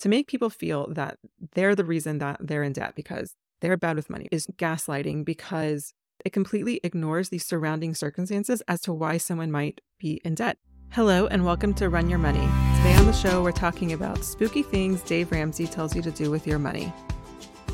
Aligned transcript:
To 0.00 0.08
make 0.08 0.26
people 0.26 0.50
feel 0.50 0.92
that 0.92 1.18
they're 1.54 1.74
the 1.74 1.84
reason 1.84 2.18
that 2.18 2.38
they're 2.40 2.62
in 2.62 2.72
debt 2.72 2.94
because 2.94 3.34
they're 3.60 3.76
bad 3.76 3.96
with 3.96 4.10
money 4.10 4.28
is 4.30 4.46
gaslighting 4.56 5.24
because 5.24 5.94
it 6.24 6.32
completely 6.32 6.80
ignores 6.84 7.28
the 7.28 7.38
surrounding 7.38 7.94
circumstances 7.94 8.62
as 8.68 8.80
to 8.82 8.92
why 8.92 9.16
someone 9.16 9.50
might 9.50 9.80
be 9.98 10.20
in 10.24 10.34
debt. 10.34 10.58
Hello, 10.90 11.26
and 11.26 11.44
welcome 11.44 11.74
to 11.74 11.88
Run 11.88 12.08
Your 12.08 12.18
Money. 12.18 12.46
Today 12.76 12.94
on 12.94 13.06
the 13.06 13.12
show, 13.12 13.42
we're 13.42 13.52
talking 13.52 13.92
about 13.92 14.24
spooky 14.24 14.62
things 14.62 15.00
Dave 15.02 15.32
Ramsey 15.32 15.66
tells 15.66 15.96
you 15.96 16.02
to 16.02 16.10
do 16.10 16.30
with 16.30 16.46
your 16.46 16.58
money. 16.58 16.92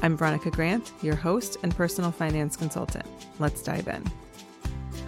I'm 0.02 0.16
Veronica 0.16 0.50
Grant, 0.50 0.92
your 1.02 1.16
host 1.16 1.58
and 1.62 1.76
personal 1.76 2.10
finance 2.12 2.56
consultant. 2.56 3.06
Let's 3.38 3.62
dive 3.62 3.88
in. 3.88 4.02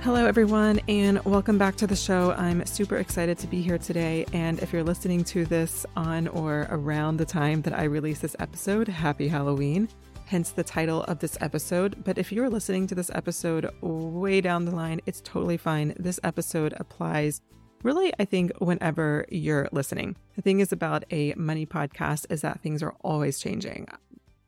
Hello, 0.02 0.26
everyone, 0.26 0.80
and 0.88 1.24
welcome 1.24 1.58
back 1.58 1.76
to 1.76 1.86
the 1.86 1.94
show. 1.94 2.32
I'm 2.32 2.66
super 2.66 2.96
excited 2.96 3.38
to 3.38 3.46
be 3.46 3.62
here 3.62 3.78
today. 3.78 4.26
And 4.32 4.58
if 4.58 4.72
you're 4.72 4.82
listening 4.82 5.22
to 5.26 5.44
this 5.44 5.86
on 5.94 6.26
or 6.26 6.66
around 6.70 7.18
the 7.18 7.24
time 7.24 7.62
that 7.62 7.78
I 7.78 7.84
release 7.84 8.18
this 8.18 8.34
episode, 8.40 8.88
happy 8.88 9.28
Halloween, 9.28 9.88
hence 10.24 10.50
the 10.50 10.64
title 10.64 11.04
of 11.04 11.20
this 11.20 11.38
episode. 11.40 12.02
But 12.02 12.18
if 12.18 12.32
you're 12.32 12.50
listening 12.50 12.88
to 12.88 12.96
this 12.96 13.12
episode 13.14 13.70
way 13.80 14.40
down 14.40 14.64
the 14.64 14.74
line, 14.74 15.00
it's 15.06 15.20
totally 15.20 15.56
fine. 15.56 15.94
This 15.96 16.18
episode 16.24 16.74
applies 16.78 17.40
really, 17.84 18.12
I 18.18 18.24
think, 18.24 18.50
whenever 18.58 19.24
you're 19.28 19.68
listening. 19.70 20.16
The 20.34 20.42
thing 20.42 20.58
is 20.58 20.72
about 20.72 21.04
a 21.12 21.32
money 21.36 21.64
podcast 21.64 22.26
is 22.28 22.40
that 22.40 22.60
things 22.60 22.82
are 22.82 22.96
always 23.02 23.38
changing. 23.38 23.86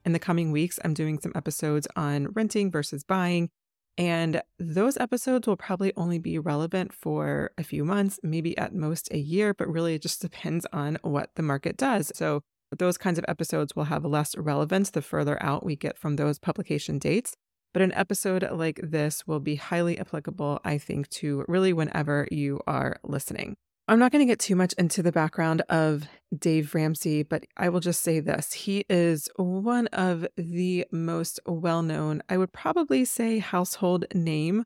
In 0.05 0.15
the 0.15 0.19
coming 0.19 0.51
weeks, 0.51 0.81
I'm 0.85 0.95
doing 0.95 1.21
some 1.21 1.33
episodes 1.37 1.87
on 1.95 2.33
renting 2.33 2.73
versus 2.73 3.05
buying. 3.05 3.51
And 3.97 4.43
those 4.59 4.97
episodes 4.97 5.47
will 5.47 5.57
probably 5.57 5.93
only 5.97 6.19
be 6.19 6.39
relevant 6.39 6.93
for 6.93 7.53
a 7.57 7.63
few 7.63 7.85
months, 7.85 8.19
maybe 8.23 8.57
at 8.59 8.75
most 8.75 9.09
a 9.13 9.19
year, 9.19 9.55
but 9.55 9.69
really 9.69 9.95
it 9.95 10.03
just 10.03 10.21
depends 10.29 10.67
on 10.73 10.99
what 11.03 11.31
the 11.37 11.43
market 11.43 11.77
does. 11.77 12.11
So 12.15 12.43
those 12.77 12.99
kinds 12.99 13.19
of 13.19 13.25
episodes 13.29 13.77
will 13.77 13.85
have 13.85 14.05
less 14.05 14.37
relevance 14.37 14.91
the 14.91 15.03
further 15.03 15.41
out 15.43 15.65
we 15.65 15.77
get 15.77 15.97
from 15.99 16.17
those 16.17 16.39
publication 16.39 16.99
dates. 16.99 17.35
But 17.73 17.83
an 17.83 17.93
episode 17.93 18.49
like 18.53 18.81
this 18.83 19.27
will 19.27 19.41
be 19.41 19.57
highly 19.57 19.99
applicable, 19.99 20.61
I 20.65 20.79
think, 20.79 21.09
to 21.11 21.45
really 21.49 21.73
whenever 21.73 22.29
you 22.31 22.61
are 22.67 22.99
listening. 23.03 23.57
I'm 23.87 23.99
not 23.99 24.13
going 24.13 24.27
to 24.27 24.31
get 24.31 24.39
too 24.39 24.57
much 24.57 24.73
into 24.79 25.03
the 25.03 25.13
background 25.13 25.61
of 25.69 26.05
Dave 26.37 26.75
Ramsey, 26.75 27.23
but 27.23 27.45
I 27.57 27.69
will 27.69 27.81
just 27.81 28.01
say 28.01 28.19
this. 28.19 28.55
He 28.55 28.87
is 28.89 29.29
one 29.37 29.89
of 29.89 30.27
the 30.39 30.87
most 30.91 31.39
well 31.47 31.83
known, 31.83 32.23
I 32.31 32.39
would 32.39 32.53
probably 32.53 33.05
say, 33.05 33.41
household 33.41 34.07
name 34.15 34.65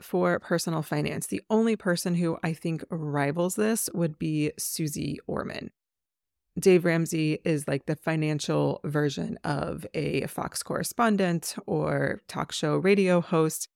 for 0.00 0.40
personal 0.40 0.82
finance. 0.82 1.28
The 1.28 1.42
only 1.50 1.76
person 1.76 2.16
who 2.16 2.36
I 2.42 2.52
think 2.52 2.84
rivals 2.90 3.54
this 3.54 3.88
would 3.94 4.18
be 4.18 4.50
Suze 4.58 5.18
Orman. 5.28 5.70
Dave 6.58 6.84
Ramsey 6.84 7.38
is 7.44 7.68
like 7.68 7.86
the 7.86 7.96
financial 7.96 8.80
version 8.84 9.38
of 9.44 9.86
a 9.94 10.26
Fox 10.26 10.64
correspondent 10.64 11.54
or 11.66 12.22
talk 12.26 12.50
show 12.50 12.76
radio 12.76 13.20
host. 13.20 13.68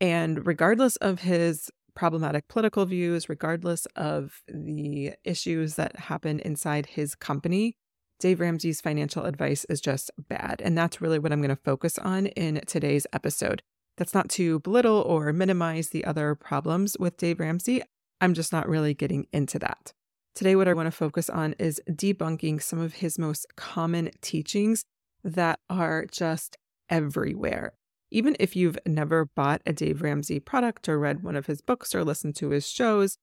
And 0.00 0.46
regardless 0.46 0.96
of 0.96 1.20
his 1.20 1.70
problematic 1.94 2.48
political 2.48 2.86
views, 2.86 3.28
regardless 3.28 3.86
of 3.96 4.42
the 4.48 5.12
issues 5.24 5.74
that 5.76 5.96
happen 5.96 6.40
inside 6.40 6.86
his 6.86 7.14
company, 7.14 7.76
Dave 8.20 8.40
Ramsey's 8.40 8.80
financial 8.80 9.24
advice 9.24 9.64
is 9.64 9.80
just 9.80 10.10
bad. 10.16 10.62
And 10.64 10.78
that's 10.78 11.00
really 11.00 11.18
what 11.18 11.32
I'm 11.32 11.40
going 11.40 11.48
to 11.48 11.56
focus 11.56 11.98
on 11.98 12.26
in 12.26 12.60
today's 12.66 13.06
episode. 13.12 13.62
That's 13.96 14.14
not 14.14 14.28
to 14.30 14.60
belittle 14.60 15.02
or 15.02 15.32
minimize 15.32 15.90
the 15.90 16.04
other 16.04 16.34
problems 16.34 16.96
with 16.98 17.16
Dave 17.16 17.40
Ramsey. 17.40 17.82
I'm 18.20 18.34
just 18.34 18.52
not 18.52 18.68
really 18.68 18.94
getting 18.94 19.26
into 19.32 19.58
that. 19.58 19.92
Today, 20.34 20.56
what 20.56 20.68
I 20.68 20.72
want 20.72 20.86
to 20.86 20.92
focus 20.92 21.28
on 21.28 21.54
is 21.58 21.80
debunking 21.90 22.62
some 22.62 22.78
of 22.78 22.94
his 22.94 23.18
most 23.18 23.46
common 23.56 24.10
teachings 24.22 24.84
that 25.24 25.58
are 25.68 26.06
just 26.10 26.56
everywhere. 26.88 27.74
Even 28.12 28.36
if 28.38 28.54
you've 28.54 28.78
never 28.84 29.24
bought 29.24 29.62
a 29.64 29.72
Dave 29.72 30.02
Ramsey 30.02 30.38
product 30.38 30.86
or 30.86 30.98
read 30.98 31.22
one 31.22 31.34
of 31.34 31.46
his 31.46 31.62
books 31.62 31.94
or 31.94 32.04
listened 32.04 32.36
to 32.36 32.50
his 32.50 32.68
shows, 32.68 33.16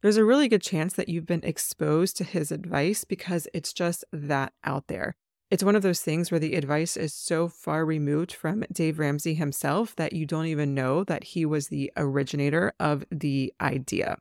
there's 0.00 0.16
a 0.16 0.24
really 0.24 0.46
good 0.46 0.62
chance 0.62 0.94
that 0.94 1.08
you've 1.08 1.26
been 1.26 1.42
exposed 1.42 2.16
to 2.16 2.24
his 2.24 2.52
advice 2.52 3.02
because 3.02 3.48
it's 3.52 3.72
just 3.72 4.04
that 4.12 4.52
out 4.62 4.86
there. 4.86 5.16
It's 5.50 5.64
one 5.64 5.74
of 5.74 5.82
those 5.82 6.02
things 6.02 6.30
where 6.30 6.38
the 6.38 6.54
advice 6.54 6.96
is 6.96 7.12
so 7.12 7.48
far 7.48 7.84
removed 7.84 8.32
from 8.32 8.64
Dave 8.70 9.00
Ramsey 9.00 9.34
himself 9.34 9.96
that 9.96 10.12
you 10.12 10.24
don't 10.24 10.46
even 10.46 10.72
know 10.72 11.02
that 11.02 11.24
he 11.24 11.44
was 11.44 11.66
the 11.66 11.90
originator 11.96 12.72
of 12.78 13.04
the 13.10 13.52
idea. 13.60 14.18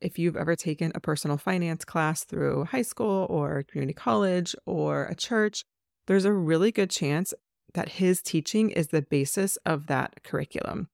If 0.00 0.18
you've 0.18 0.36
ever 0.36 0.56
taken 0.56 0.92
a 0.94 1.00
personal 1.00 1.36
finance 1.36 1.84
class 1.84 2.24
through 2.24 2.64
high 2.66 2.82
school 2.82 3.26
or 3.28 3.64
community 3.68 3.92
college 3.92 4.56
or 4.64 5.04
a 5.04 5.14
church, 5.14 5.64
there's 6.06 6.24
a 6.24 6.32
really 6.32 6.72
good 6.72 6.88
chance 6.88 7.34
that 7.74 7.90
his 7.90 8.22
teaching 8.22 8.70
is 8.70 8.88
the 8.88 9.02
basis 9.02 9.56
of 9.64 9.86
that 9.86 10.22
curriculum. 10.22 10.88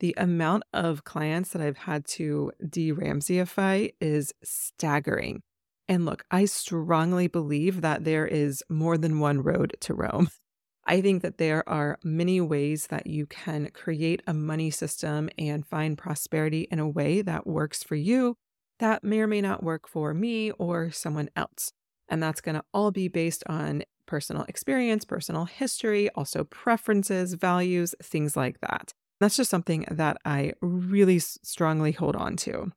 The 0.00 0.14
amount 0.16 0.64
of 0.72 1.04
clients 1.04 1.50
that 1.50 1.62
I've 1.62 1.78
had 1.78 2.04
to 2.08 2.52
de 2.68 2.92
Ramseyify 2.92 3.94
is 4.00 4.32
staggering. 4.42 5.42
And 5.88 6.04
look, 6.04 6.24
I 6.30 6.46
strongly 6.46 7.28
believe 7.28 7.80
that 7.82 8.04
there 8.04 8.26
is 8.26 8.62
more 8.68 8.98
than 8.98 9.20
one 9.20 9.42
road 9.42 9.76
to 9.80 9.94
Rome. 9.94 10.28
I 10.86 11.00
think 11.00 11.22
that 11.22 11.38
there 11.38 11.66
are 11.66 11.98
many 12.04 12.40
ways 12.42 12.88
that 12.88 13.06
you 13.06 13.26
can 13.26 13.70
create 13.72 14.22
a 14.26 14.34
money 14.34 14.70
system 14.70 15.30
and 15.38 15.66
find 15.66 15.96
prosperity 15.96 16.68
in 16.70 16.78
a 16.78 16.88
way 16.88 17.22
that 17.22 17.46
works 17.46 17.82
for 17.82 17.94
you 17.94 18.36
that 18.80 19.04
may 19.04 19.20
or 19.20 19.26
may 19.26 19.40
not 19.40 19.62
work 19.62 19.88
for 19.88 20.12
me 20.14 20.50
or 20.52 20.90
someone 20.90 21.30
else. 21.36 21.72
And 22.08 22.22
that's 22.22 22.40
going 22.40 22.56
to 22.56 22.64
all 22.72 22.90
be 22.90 23.08
based 23.08 23.44
on 23.46 23.82
personal 24.06 24.44
experience, 24.48 25.04
personal 25.04 25.44
history, 25.44 26.08
also 26.10 26.44
preferences, 26.44 27.34
values, 27.34 27.94
things 28.02 28.36
like 28.36 28.60
that. 28.60 28.92
That's 29.20 29.36
just 29.36 29.50
something 29.50 29.86
that 29.90 30.18
I 30.24 30.52
really 30.60 31.18
strongly 31.18 31.92
hold 31.92 32.16
on 32.16 32.36
to. 32.38 32.72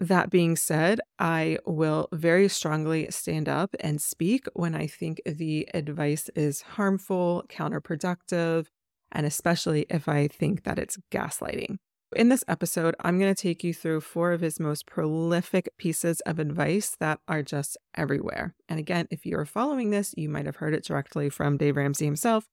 That 0.00 0.30
being 0.30 0.56
said, 0.56 1.00
I 1.18 1.58
will 1.64 2.08
very 2.12 2.48
strongly 2.48 3.06
stand 3.10 3.48
up 3.48 3.74
and 3.78 4.00
speak 4.00 4.46
when 4.54 4.74
I 4.74 4.86
think 4.88 5.20
the 5.24 5.68
advice 5.74 6.28
is 6.34 6.62
harmful, 6.62 7.44
counterproductive, 7.48 8.66
and 9.12 9.26
especially 9.26 9.86
if 9.90 10.08
I 10.08 10.26
think 10.26 10.64
that 10.64 10.78
it's 10.78 10.98
gaslighting. 11.12 11.76
In 12.14 12.28
this 12.28 12.44
episode, 12.46 12.94
I'm 13.00 13.18
going 13.18 13.34
to 13.34 13.42
take 13.42 13.64
you 13.64 13.72
through 13.72 14.02
four 14.02 14.32
of 14.32 14.42
his 14.42 14.60
most 14.60 14.84
prolific 14.84 15.70
pieces 15.78 16.20
of 16.20 16.38
advice 16.38 16.94
that 17.00 17.20
are 17.26 17.42
just 17.42 17.78
everywhere. 17.94 18.54
And 18.68 18.78
again, 18.78 19.08
if 19.10 19.24
you're 19.24 19.46
following 19.46 19.88
this, 19.88 20.14
you 20.14 20.28
might 20.28 20.44
have 20.44 20.56
heard 20.56 20.74
it 20.74 20.84
directly 20.84 21.30
from 21.30 21.56
Dave 21.56 21.76
Ramsey 21.76 22.04
himself, 22.04 22.48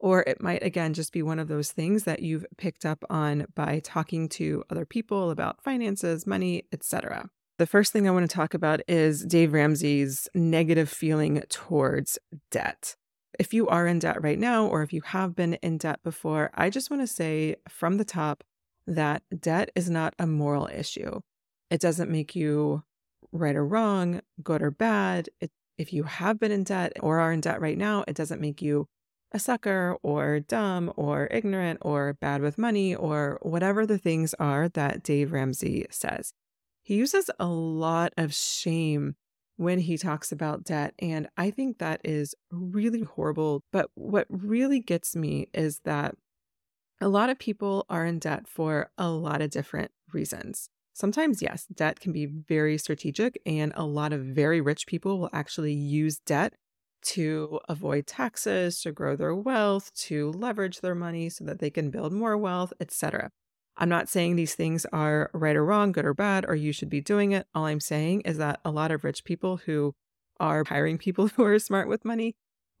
or 0.00 0.24
it 0.26 0.42
might, 0.42 0.64
again, 0.64 0.94
just 0.94 1.12
be 1.12 1.22
one 1.22 1.38
of 1.38 1.46
those 1.46 1.70
things 1.70 2.02
that 2.04 2.22
you've 2.22 2.44
picked 2.58 2.84
up 2.84 3.04
on 3.08 3.46
by 3.54 3.80
talking 3.84 4.28
to 4.30 4.64
other 4.68 4.84
people 4.84 5.30
about 5.30 5.62
finances, 5.62 6.26
money, 6.26 6.64
etc. 6.72 7.30
The 7.58 7.66
first 7.66 7.92
thing 7.92 8.08
I 8.08 8.10
want 8.10 8.28
to 8.28 8.34
talk 8.34 8.52
about 8.52 8.80
is 8.88 9.24
Dave 9.24 9.52
Ramsey's 9.52 10.26
negative 10.34 10.88
feeling 10.88 11.40
towards 11.48 12.18
debt. 12.50 12.96
If 13.38 13.54
you 13.54 13.68
are 13.68 13.86
in 13.86 14.00
debt 14.00 14.22
right 14.24 14.38
now, 14.40 14.66
or 14.66 14.82
if 14.82 14.92
you 14.92 15.02
have 15.02 15.36
been 15.36 15.54
in 15.54 15.78
debt 15.78 16.00
before, 16.02 16.50
I 16.54 16.68
just 16.68 16.90
want 16.90 17.02
to 17.02 17.06
say 17.06 17.56
from 17.68 17.96
the 17.96 18.04
top 18.04 18.42
that 18.86 19.22
debt 19.40 19.70
is 19.74 19.88
not 19.88 20.14
a 20.18 20.26
moral 20.26 20.68
issue. 20.72 21.20
It 21.70 21.80
doesn't 21.80 22.10
make 22.10 22.36
you 22.36 22.84
right 23.32 23.56
or 23.56 23.66
wrong, 23.66 24.20
good 24.42 24.62
or 24.62 24.70
bad. 24.70 25.28
It, 25.40 25.50
if 25.76 25.92
you 25.92 26.04
have 26.04 26.38
been 26.38 26.52
in 26.52 26.64
debt 26.64 26.92
or 27.00 27.18
are 27.18 27.32
in 27.32 27.40
debt 27.40 27.60
right 27.60 27.78
now, 27.78 28.04
it 28.06 28.14
doesn't 28.14 28.40
make 28.40 28.62
you 28.62 28.86
a 29.32 29.38
sucker 29.38 29.96
or 30.02 30.38
dumb 30.38 30.92
or 30.96 31.26
ignorant 31.30 31.80
or 31.82 32.14
bad 32.20 32.40
with 32.40 32.56
money 32.56 32.94
or 32.94 33.38
whatever 33.42 33.84
the 33.84 33.98
things 33.98 34.32
are 34.34 34.68
that 34.68 35.02
Dave 35.02 35.32
Ramsey 35.32 35.86
says. 35.90 36.32
He 36.82 36.94
uses 36.94 37.28
a 37.40 37.46
lot 37.46 38.12
of 38.16 38.32
shame 38.32 39.16
when 39.56 39.80
he 39.80 39.96
talks 39.96 40.30
about 40.30 40.64
debt. 40.64 40.94
And 40.98 41.28
I 41.36 41.50
think 41.50 41.78
that 41.78 42.00
is 42.04 42.34
really 42.50 43.02
horrible. 43.02 43.64
But 43.72 43.90
what 43.94 44.26
really 44.28 44.80
gets 44.80 45.16
me 45.16 45.48
is 45.52 45.80
that 45.84 46.14
a 47.00 47.08
lot 47.08 47.30
of 47.30 47.38
people 47.38 47.86
are 47.88 48.04
in 48.04 48.18
debt 48.18 48.46
for 48.46 48.90
a 48.96 49.08
lot 49.08 49.42
of 49.42 49.50
different 49.50 49.90
reasons. 50.12 50.68
Sometimes, 50.92 51.42
yes, 51.42 51.66
debt 51.66 51.98
can 51.98 52.12
be 52.12 52.26
very 52.26 52.78
strategic, 52.78 53.40
and 53.44 53.72
a 53.74 53.84
lot 53.84 54.12
of 54.12 54.20
very 54.20 54.60
rich 54.60 54.86
people 54.86 55.18
will 55.18 55.30
actually 55.32 55.72
use 55.72 56.20
debt 56.20 56.54
to 57.02 57.60
avoid 57.68 58.06
taxes, 58.06 58.80
to 58.80 58.92
grow 58.92 59.16
their 59.16 59.34
wealth, 59.34 59.92
to 59.94 60.30
leverage 60.32 60.80
their 60.80 60.94
money 60.94 61.28
so 61.28 61.44
that 61.44 61.58
they 61.58 61.70
can 61.70 61.90
build 61.90 62.12
more 62.12 62.38
wealth, 62.38 62.72
etc. 62.80 63.30
I'm 63.76 63.88
not 63.88 64.08
saying 64.08 64.36
these 64.36 64.54
things 64.54 64.86
are 64.92 65.30
right 65.34 65.56
or 65.56 65.64
wrong, 65.64 65.90
good 65.90 66.04
or 66.04 66.14
bad, 66.14 66.44
or 66.46 66.54
you 66.54 66.72
should 66.72 66.88
be 66.88 67.00
doing 67.00 67.32
it. 67.32 67.46
All 67.54 67.66
I'm 67.66 67.80
saying 67.80 68.20
is 68.20 68.38
that 68.38 68.60
a 68.64 68.70
lot 68.70 68.92
of 68.92 69.02
rich 69.02 69.24
people 69.24 69.58
who 69.58 69.94
are 70.38 70.64
hiring 70.66 70.98
people 70.98 71.28
who 71.36 71.44
are 71.44 71.58
smart 71.58 71.88
with 71.88 72.04
money 72.04 72.36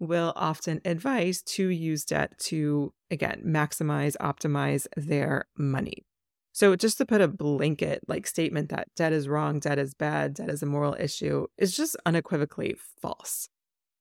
will 0.06 0.32
often 0.36 0.80
advise 0.84 1.42
to 1.42 1.68
use 1.68 2.04
debt 2.04 2.38
to, 2.38 2.92
again, 3.10 3.42
maximize, 3.44 4.16
optimize 4.20 4.86
their 4.96 5.46
money. 5.56 6.04
So 6.52 6.76
just 6.76 6.98
to 6.98 7.06
put 7.06 7.20
a 7.20 7.26
blanket 7.26 8.02
like 8.06 8.26
statement 8.28 8.68
that 8.68 8.88
debt 8.94 9.12
is 9.12 9.28
wrong, 9.28 9.58
debt 9.58 9.78
is 9.78 9.92
bad, 9.94 10.34
debt 10.34 10.50
is 10.50 10.62
a 10.62 10.66
moral 10.66 10.96
issue 10.98 11.46
is 11.58 11.76
just 11.76 11.96
unequivocally 12.06 12.76
false. 13.02 13.48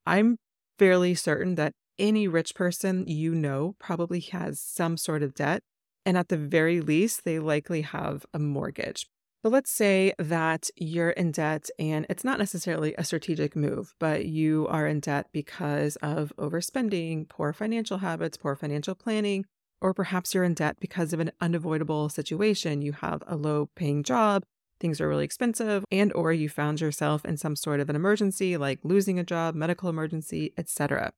I'm 0.06 0.38
fairly 0.78 1.16
certain 1.16 1.56
that 1.56 1.74
any 1.98 2.28
rich 2.28 2.54
person 2.56 3.06
you 3.08 3.34
know 3.34 3.76
probably 3.80 4.20
has 4.20 4.60
some 4.60 4.98
sort 4.98 5.24
of 5.24 5.34
debt. 5.34 5.62
And 6.06 6.18
at 6.18 6.28
the 6.28 6.38
very 6.38 6.82
least, 6.82 7.24
they 7.24 7.40
likely 7.40 7.82
have 7.82 8.26
a 8.34 8.40
mortgage. 8.40 9.08
But 9.44 9.52
let's 9.52 9.72
say 9.72 10.14
that 10.18 10.70
you're 10.78 11.10
in 11.10 11.34
debt 11.34 11.70
and 11.78 12.06
it's 12.10 12.24
not 12.24 12.40
necessarily 12.40 12.96
a 12.98 13.04
strategic 13.04 13.58
move, 13.58 13.94
but 14.00 14.26
you 14.26 14.66
are 14.70 14.88
in 14.88 15.02
debt 15.02 15.28
because 15.34 15.98
of 15.98 16.32
overspending, 16.38 17.28
poor 17.28 17.52
financial 17.52 17.98
habits, 17.98 18.38
poor 18.38 18.56
financial 18.56 18.96
planning, 18.96 19.44
or 19.82 19.94
perhaps 19.94 20.34
you're 20.34 20.46
in 20.46 20.54
debt 20.54 20.78
because 20.80 21.12
of 21.12 21.20
an 21.20 21.34
unavoidable 21.42 22.08
situation. 22.08 22.82
You 22.82 22.94
have 22.94 23.22
a 23.28 23.36
low 23.36 23.70
paying 23.76 24.04
job, 24.04 24.44
things 24.80 25.02
are 25.02 25.10
really 25.10 25.26
expensive 25.26 25.84
and 25.92 26.14
or 26.14 26.32
you 26.32 26.48
found 26.48 26.80
yourself 26.80 27.26
in 27.26 27.36
some 27.36 27.58
sort 27.58 27.82
of 27.82 27.90
an 27.90 27.96
emergency 27.98 28.56
like 28.56 28.80
losing 28.84 29.20
a 29.20 29.24
job, 29.24 29.56
medical 29.56 29.90
emergency, 29.90 30.54
etc. 30.58 31.12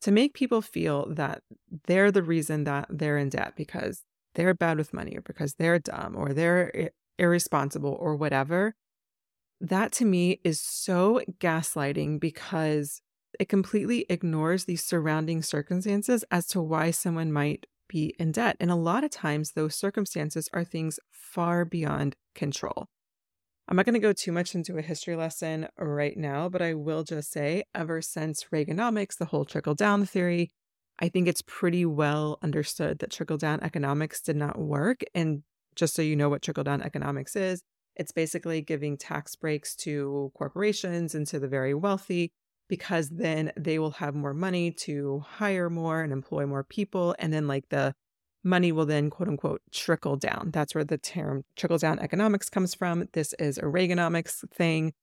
To 0.00 0.10
make 0.10 0.34
people 0.34 0.62
feel 0.62 1.06
that 1.14 1.42
they're 1.86 2.10
the 2.10 2.24
reason 2.24 2.64
that 2.64 2.86
they're 2.90 3.18
in 3.18 3.28
debt 3.28 3.54
because 3.56 4.02
they're 4.34 4.54
bad 4.54 4.78
with 4.78 4.92
money 4.92 5.16
or 5.16 5.20
because 5.20 5.54
they're 5.54 5.78
dumb 5.78 6.16
or 6.16 6.32
they're 6.32 6.76
eh, 6.76 6.88
irresponsible 7.22 7.96
or 7.98 8.16
whatever. 8.16 8.74
That 9.60 9.92
to 9.92 10.04
me 10.04 10.40
is 10.42 10.60
so 10.60 11.22
gaslighting 11.38 12.20
because 12.20 13.00
it 13.38 13.48
completely 13.48 14.04
ignores 14.10 14.64
the 14.64 14.76
surrounding 14.76 15.40
circumstances 15.40 16.24
as 16.30 16.46
to 16.48 16.60
why 16.60 16.90
someone 16.90 17.32
might 17.32 17.66
be 17.88 18.14
in 18.18 18.32
debt. 18.32 18.56
And 18.58 18.70
a 18.70 18.76
lot 18.76 19.04
of 19.04 19.10
times, 19.10 19.52
those 19.52 19.74
circumstances 19.74 20.48
are 20.52 20.64
things 20.64 20.98
far 21.10 21.64
beyond 21.64 22.16
control. 22.34 22.88
I'm 23.68 23.76
not 23.76 23.86
going 23.86 23.94
to 23.94 24.00
go 24.00 24.12
too 24.12 24.32
much 24.32 24.54
into 24.54 24.76
a 24.76 24.82
history 24.82 25.14
lesson 25.14 25.68
right 25.78 26.16
now, 26.16 26.48
but 26.48 26.60
I 26.60 26.74
will 26.74 27.04
just 27.04 27.30
say 27.30 27.62
ever 27.74 28.02
since 28.02 28.46
Reaganomics, 28.52 29.16
the 29.16 29.26
whole 29.26 29.44
trickle 29.44 29.74
down 29.74 30.04
theory, 30.04 30.50
I 30.98 31.08
think 31.08 31.28
it's 31.28 31.42
pretty 31.46 31.86
well 31.86 32.38
understood 32.42 32.98
that 32.98 33.12
trickle 33.12 33.38
down 33.38 33.62
economics 33.62 34.20
did 34.20 34.36
not 34.36 34.58
work. 34.58 35.02
And 35.14 35.42
just 35.74 35.94
so 35.94 36.02
you 36.02 36.16
know 36.16 36.28
what 36.28 36.42
trickle 36.42 36.64
down 36.64 36.82
economics 36.82 37.36
is, 37.36 37.62
it's 37.96 38.12
basically 38.12 38.62
giving 38.62 38.96
tax 38.96 39.36
breaks 39.36 39.74
to 39.76 40.32
corporations 40.34 41.14
and 41.14 41.26
to 41.26 41.38
the 41.38 41.48
very 41.48 41.74
wealthy 41.74 42.32
because 42.68 43.10
then 43.10 43.52
they 43.56 43.78
will 43.78 43.90
have 43.90 44.14
more 44.14 44.32
money 44.32 44.70
to 44.70 45.22
hire 45.26 45.68
more 45.68 46.00
and 46.00 46.12
employ 46.12 46.46
more 46.46 46.64
people. 46.64 47.14
And 47.18 47.32
then, 47.32 47.46
like, 47.46 47.68
the 47.68 47.94
money 48.42 48.72
will 48.72 48.86
then, 48.86 49.10
quote 49.10 49.28
unquote, 49.28 49.60
trickle 49.70 50.16
down. 50.16 50.50
That's 50.52 50.74
where 50.74 50.84
the 50.84 50.98
term 50.98 51.44
trickle 51.56 51.78
down 51.78 51.98
economics 51.98 52.48
comes 52.48 52.74
from. 52.74 53.08
This 53.12 53.34
is 53.38 53.58
a 53.58 53.62
Reaganomics 53.62 54.48
thing. 54.50 54.94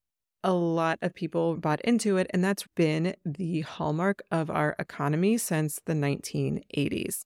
A 0.44 0.54
lot 0.54 1.00
of 1.02 1.14
people 1.14 1.58
bought 1.58 1.82
into 1.82 2.18
it, 2.18 2.28
and 2.32 2.44
that's 2.44 2.66
been 2.76 3.16
the 3.26 3.62
hallmark 3.62 4.24
of 4.32 4.50
our 4.50 4.76
economy 4.80 5.38
since 5.38 5.80
the 5.86 5.94
1980s. 5.94 7.26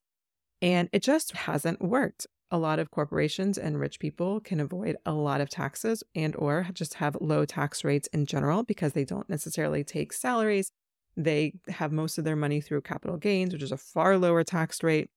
And 0.61 0.89
it 0.91 1.03
just 1.03 1.33
hasn't 1.33 1.81
worked 1.81 2.27
a 2.51 2.57
lot 2.57 2.79
of 2.79 2.91
corporations 2.91 3.57
and 3.57 3.79
rich 3.79 3.99
people 3.99 4.39
can 4.39 4.59
avoid 4.59 4.95
a 5.05 5.13
lot 5.13 5.41
of 5.41 5.49
taxes 5.49 6.03
and 6.15 6.35
or 6.35 6.67
just 6.73 6.95
have 6.95 7.17
low 7.19 7.45
tax 7.45 7.83
rates 7.83 8.07
in 8.13 8.25
general 8.25 8.63
because 8.63 8.93
they 8.93 9.05
don't 9.05 9.29
necessarily 9.29 9.83
take 9.83 10.13
salaries. 10.13 10.71
They 11.17 11.53
have 11.69 11.91
most 11.91 12.17
of 12.17 12.25
their 12.25 12.35
money 12.35 12.61
through 12.61 12.81
capital 12.81 13.17
gains 13.17 13.53
which 13.53 13.63
is 13.63 13.71
a 13.71 13.77
far 13.77 14.17
lower 14.17 14.43
tax 14.43 14.83
rate. 14.83 15.09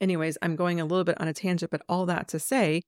Anyways 0.00 0.38
i'm 0.42 0.56
going 0.56 0.80
a 0.80 0.84
little 0.84 1.04
bit 1.04 1.20
on 1.20 1.28
a 1.28 1.32
tangent 1.32 1.70
but 1.70 1.82
all 1.88 2.06
that 2.06 2.28
to 2.28 2.38
say 2.38 2.82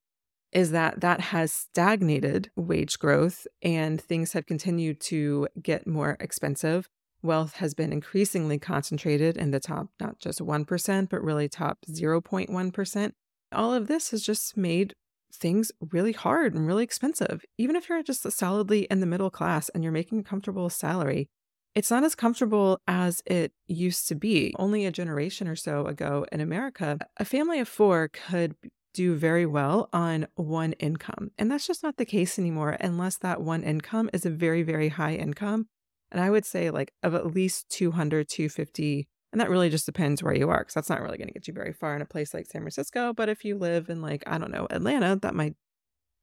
is 0.52 0.70
that 0.70 1.00
that 1.00 1.20
has 1.20 1.52
stagnated 1.52 2.50
wage 2.54 2.98
growth 2.98 3.46
and 3.60 4.00
things 4.00 4.32
have 4.32 4.46
continued 4.46 5.00
to 5.00 5.48
get 5.60 5.86
more 5.86 6.16
expensive. 6.20 6.88
Wealth 7.22 7.54
has 7.56 7.74
been 7.74 7.92
increasingly 7.92 8.58
concentrated 8.58 9.36
in 9.36 9.50
the 9.50 9.58
top 9.58 9.88
not 10.00 10.18
just 10.20 10.40
1% 10.40 11.08
but 11.10 11.24
really 11.24 11.48
top 11.48 11.78
0.1% 11.90 13.12
all 13.54 13.72
of 13.72 13.86
this 13.86 14.10
has 14.10 14.22
just 14.22 14.56
made 14.56 14.94
things 15.32 15.72
really 15.90 16.12
hard 16.12 16.54
and 16.54 16.66
really 16.66 16.84
expensive. 16.84 17.44
Even 17.58 17.76
if 17.76 17.88
you're 17.88 18.02
just 18.02 18.30
solidly 18.30 18.82
in 18.90 19.00
the 19.00 19.06
middle 19.06 19.30
class 19.30 19.68
and 19.70 19.82
you're 19.82 19.92
making 19.92 20.20
a 20.20 20.24
comfortable 20.24 20.70
salary, 20.70 21.28
it's 21.74 21.90
not 21.90 22.04
as 22.04 22.14
comfortable 22.14 22.78
as 22.86 23.20
it 23.26 23.52
used 23.66 24.06
to 24.08 24.14
be. 24.14 24.54
Only 24.58 24.86
a 24.86 24.92
generation 24.92 25.48
or 25.48 25.56
so 25.56 25.86
ago 25.86 26.24
in 26.30 26.40
America, 26.40 26.98
a 27.16 27.24
family 27.24 27.58
of 27.58 27.68
four 27.68 28.08
could 28.08 28.54
do 28.92 29.16
very 29.16 29.44
well 29.44 29.88
on 29.92 30.28
one 30.36 30.72
income. 30.74 31.32
And 31.36 31.50
that's 31.50 31.66
just 31.66 31.82
not 31.82 31.96
the 31.96 32.04
case 32.04 32.38
anymore 32.38 32.76
unless 32.80 33.18
that 33.18 33.42
one 33.42 33.64
income 33.64 34.08
is 34.12 34.24
a 34.24 34.30
very, 34.30 34.62
very 34.62 34.88
high 34.88 35.14
income. 35.14 35.66
And 36.12 36.20
I 36.20 36.30
would 36.30 36.46
say 36.46 36.70
like 36.70 36.92
of 37.02 37.12
at 37.14 37.26
least 37.26 37.68
200, 37.70 38.28
250 38.28 39.08
and 39.34 39.40
that 39.40 39.50
really 39.50 39.68
just 39.68 39.84
depends 39.84 40.22
where 40.22 40.32
you 40.32 40.48
are, 40.48 40.60
because 40.60 40.74
that's 40.74 40.88
not 40.88 41.02
really 41.02 41.18
going 41.18 41.26
to 41.26 41.34
get 41.34 41.48
you 41.48 41.54
very 41.54 41.72
far 41.72 41.96
in 41.96 42.02
a 42.02 42.06
place 42.06 42.32
like 42.32 42.46
San 42.46 42.62
Francisco. 42.62 43.12
But 43.12 43.28
if 43.28 43.44
you 43.44 43.58
live 43.58 43.90
in, 43.90 44.00
like, 44.00 44.22
I 44.28 44.38
don't 44.38 44.52
know, 44.52 44.68
Atlanta, 44.70 45.16
that 45.16 45.34
might 45.34 45.56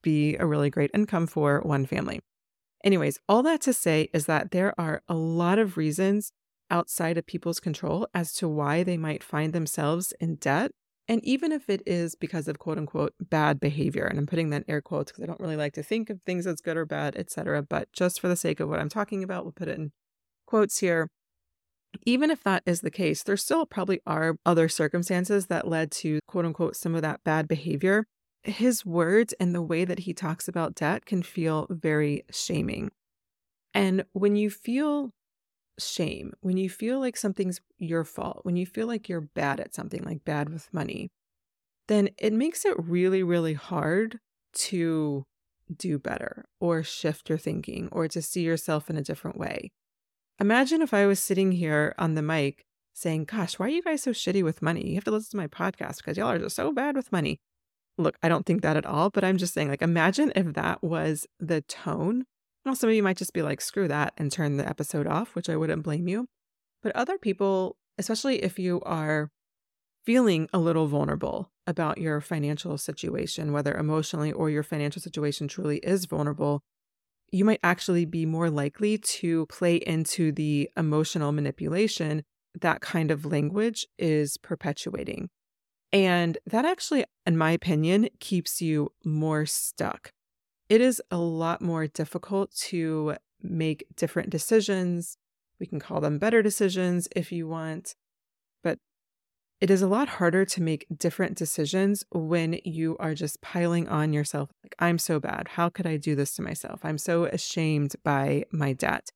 be 0.01 0.37
a 0.37 0.45
really 0.45 0.69
great 0.69 0.91
income 0.93 1.27
for 1.27 1.59
one 1.59 1.85
family. 1.85 2.21
Anyways, 2.85 3.19
all 3.27 3.43
that 3.43 3.59
to 3.63 3.73
say 3.73 4.07
is 4.13 4.27
that 4.27 4.51
there 4.51 4.73
are 4.79 5.01
a 5.09 5.13
lot 5.13 5.59
of 5.59 5.75
reasons 5.75 6.31
outside 6.69 7.17
of 7.17 7.25
people's 7.25 7.59
control 7.59 8.07
as 8.13 8.31
to 8.35 8.47
why 8.47 8.81
they 8.81 8.95
might 8.95 9.25
find 9.25 9.51
themselves 9.51 10.13
in 10.21 10.35
debt. 10.35 10.71
And 11.09 11.21
even 11.25 11.51
if 11.51 11.69
it 11.69 11.83
is 11.85 12.15
because 12.15 12.47
of 12.47 12.59
quote 12.59 12.77
unquote 12.77 13.13
bad 13.19 13.59
behavior, 13.59 14.05
and 14.05 14.17
I'm 14.17 14.25
putting 14.25 14.51
that 14.51 14.63
in 14.65 14.71
air 14.71 14.81
quotes 14.81 15.11
because 15.11 15.21
I 15.21 15.27
don't 15.27 15.41
really 15.41 15.57
like 15.57 15.73
to 15.73 15.83
think 15.83 16.09
of 16.09 16.21
things 16.25 16.47
as 16.47 16.61
good 16.61 16.77
or 16.77 16.85
bad, 16.85 17.17
etc. 17.17 17.61
But 17.61 17.91
just 17.91 18.21
for 18.21 18.29
the 18.29 18.37
sake 18.37 18.61
of 18.61 18.69
what 18.69 18.79
I'm 18.79 18.87
talking 18.87 19.21
about, 19.21 19.43
we'll 19.43 19.51
put 19.51 19.67
it 19.67 19.77
in 19.77 19.91
quotes 20.45 20.79
here. 20.79 21.09
Even 22.05 22.31
if 22.31 22.43
that 22.43 22.63
is 22.65 22.81
the 22.81 22.91
case, 22.91 23.23
there 23.23 23.37
still 23.37 23.65
probably 23.65 24.01
are 24.07 24.35
other 24.45 24.69
circumstances 24.69 25.47
that 25.47 25.67
led 25.67 25.91
to 25.91 26.19
quote 26.27 26.45
unquote 26.45 26.75
some 26.75 26.95
of 26.95 27.01
that 27.01 27.23
bad 27.23 27.47
behavior. 27.47 28.05
His 28.43 28.85
words 28.85 29.33
and 29.39 29.53
the 29.53 29.61
way 29.61 29.85
that 29.85 29.99
he 29.99 30.13
talks 30.13 30.47
about 30.47 30.75
debt 30.75 31.05
can 31.05 31.21
feel 31.21 31.67
very 31.69 32.23
shaming. 32.31 32.91
And 33.73 34.05
when 34.13 34.35
you 34.35 34.49
feel 34.49 35.11
shame, 35.79 36.33
when 36.41 36.57
you 36.57 36.69
feel 36.69 36.99
like 36.99 37.17
something's 37.17 37.59
your 37.77 38.03
fault, 38.03 38.39
when 38.43 38.55
you 38.55 38.65
feel 38.65 38.87
like 38.87 39.07
you're 39.07 39.21
bad 39.21 39.59
at 39.59 39.75
something, 39.75 40.03
like 40.03 40.23
bad 40.25 40.49
with 40.49 40.73
money, 40.73 41.09
then 41.87 42.09
it 42.17 42.33
makes 42.33 42.65
it 42.65 42.75
really, 42.77 43.23
really 43.23 43.53
hard 43.53 44.19
to 44.53 45.23
do 45.75 45.97
better 45.97 46.45
or 46.59 46.83
shift 46.83 47.29
your 47.29 47.37
thinking 47.37 47.89
or 47.91 48.07
to 48.07 48.21
see 48.21 48.41
yourself 48.41 48.89
in 48.89 48.97
a 48.97 49.03
different 49.03 49.37
way. 49.37 49.71
Imagine 50.39 50.81
if 50.81 50.93
I 50.93 51.05
was 51.05 51.19
sitting 51.19 51.51
here 51.51 51.93
on 51.97 52.15
the 52.15 52.21
mic 52.21 52.65
saying, 52.93 53.25
Gosh, 53.25 53.59
why 53.59 53.67
are 53.67 53.69
you 53.69 53.81
guys 53.81 54.03
so 54.03 54.11
shitty 54.11 54.43
with 54.43 54.61
money? 54.61 54.87
You 54.87 54.95
have 54.95 55.03
to 55.05 55.11
listen 55.11 55.31
to 55.31 55.37
my 55.37 55.47
podcast 55.47 55.97
because 55.97 56.17
y'all 56.17 56.31
are 56.31 56.39
just 56.39 56.55
so 56.55 56.71
bad 56.71 56.95
with 56.95 57.11
money. 57.11 57.39
Look, 57.97 58.17
I 58.23 58.29
don't 58.29 58.45
think 58.45 58.61
that 58.61 58.77
at 58.77 58.85
all, 58.85 59.09
but 59.09 59.23
I'm 59.23 59.37
just 59.37 59.53
saying, 59.53 59.69
like, 59.69 59.81
imagine 59.81 60.31
if 60.35 60.53
that 60.53 60.81
was 60.81 61.27
the 61.39 61.61
tone 61.61 62.25
well, 62.65 62.75
some 62.75 62.89
of 62.89 62.95
you 62.95 63.03
might 63.03 63.17
just 63.17 63.33
be 63.33 63.41
like, 63.41 63.59
screw 63.59 63.87
that 63.87 64.13
and 64.17 64.31
turn 64.31 64.57
the 64.57 64.67
episode 64.67 65.07
off, 65.07 65.35
which 65.35 65.49
I 65.49 65.55
wouldn't 65.55 65.83
blame 65.83 66.07
you. 66.07 66.27
But 66.83 66.95
other 66.95 67.17
people, 67.17 67.75
especially 67.97 68.43
if 68.43 68.59
you 68.59 68.81
are 68.81 69.31
feeling 70.05 70.47
a 70.53 70.59
little 70.59 70.87
vulnerable 70.87 71.51
about 71.65 71.97
your 71.97 72.21
financial 72.21 72.77
situation, 72.77 73.51
whether 73.51 73.73
emotionally 73.73 74.31
or 74.31 74.49
your 74.49 74.63
financial 74.63 75.01
situation 75.01 75.47
truly 75.47 75.77
is 75.77 76.05
vulnerable, 76.05 76.61
you 77.31 77.45
might 77.45 77.59
actually 77.63 78.05
be 78.05 78.25
more 78.25 78.49
likely 78.49 78.97
to 78.97 79.45
play 79.47 79.75
into 79.75 80.31
the 80.31 80.69
emotional 80.75 81.31
manipulation 81.31 82.23
that 82.59 82.81
kind 82.81 83.11
of 83.11 83.25
language 83.25 83.87
is 83.97 84.37
perpetuating. 84.37 85.29
And 85.93 86.37
that 86.45 86.65
actually, 86.65 87.05
in 87.25 87.37
my 87.37 87.51
opinion, 87.51 88.09
keeps 88.19 88.61
you 88.61 88.91
more 89.05 89.45
stuck 89.45 90.11
it 90.71 90.79
is 90.79 91.01
a 91.11 91.17
lot 91.17 91.61
more 91.61 91.85
difficult 91.85 92.55
to 92.55 93.17
make 93.41 93.85
different 93.97 94.29
decisions. 94.29 95.17
We 95.59 95.65
can 95.65 95.81
call 95.81 95.99
them 95.99 96.17
better 96.17 96.41
decisions 96.41 97.09
if 97.13 97.29
you 97.29 97.45
want, 97.45 97.93
it 99.61 99.69
is 99.69 99.81
a 99.81 99.87
lot 99.87 100.09
harder 100.09 100.43
to 100.43 100.61
make 100.61 100.87
different 100.95 101.37
decisions 101.37 102.03
when 102.11 102.59
you 102.65 102.97
are 102.99 103.13
just 103.13 103.41
piling 103.41 103.87
on 103.87 104.11
yourself. 104.11 104.49
Like, 104.63 104.75
I'm 104.79 104.97
so 104.97 105.19
bad. 105.19 105.49
How 105.49 105.69
could 105.69 105.87
I 105.87 105.97
do 105.97 106.15
this 106.15 106.33
to 106.35 106.41
myself? 106.41 106.81
I'm 106.83 106.97
so 106.97 107.25
ashamed 107.25 107.95
by 108.03 108.45
my 108.51 108.73
debt. 108.73 109.09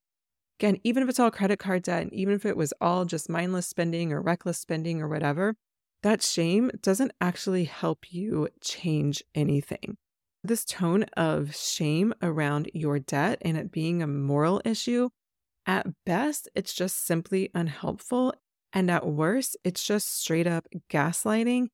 Again, 0.60 0.80
even 0.84 1.04
if 1.04 1.10
it's 1.10 1.20
all 1.20 1.32
credit 1.32 1.60
card 1.60 1.84
debt, 1.84 2.04
and 2.04 2.14
even 2.14 2.36
if 2.36 2.46
it 2.46 2.56
was 2.56 2.74
all 2.80 3.04
just 3.04 3.30
mindless 3.30 3.68
spending 3.68 4.14
or 4.14 4.22
reckless 4.22 4.60
spending 4.60 5.02
or 5.02 5.10
whatever, 5.10 5.56
that 6.04 6.22
shame 6.22 6.72
doesn't 6.82 7.12
actually 7.20 7.66
help 7.66 8.14
you 8.14 8.48
change 8.62 9.24
anything 9.34 9.98
this 10.48 10.66
tone 10.66 11.04
of 11.18 11.56
shame 11.56 12.14
around 12.22 12.70
your 12.74 13.00
debt 13.00 13.40
and 13.42 13.58
it 13.58 13.72
being 13.72 14.02
a 14.02 14.08
moral 14.08 14.62
issue, 14.64 15.10
at 15.66 15.88
best, 16.06 16.48
it's 16.54 16.74
just 16.74 17.06
simply 17.06 17.50
unhelpful. 17.54 18.34
And 18.76 18.92
at 18.92 19.08
worst, 19.08 19.58
it's 19.64 19.84
just 19.84 20.20
straight 20.20 20.46
up 20.46 20.68
gaslighting. 20.90 21.70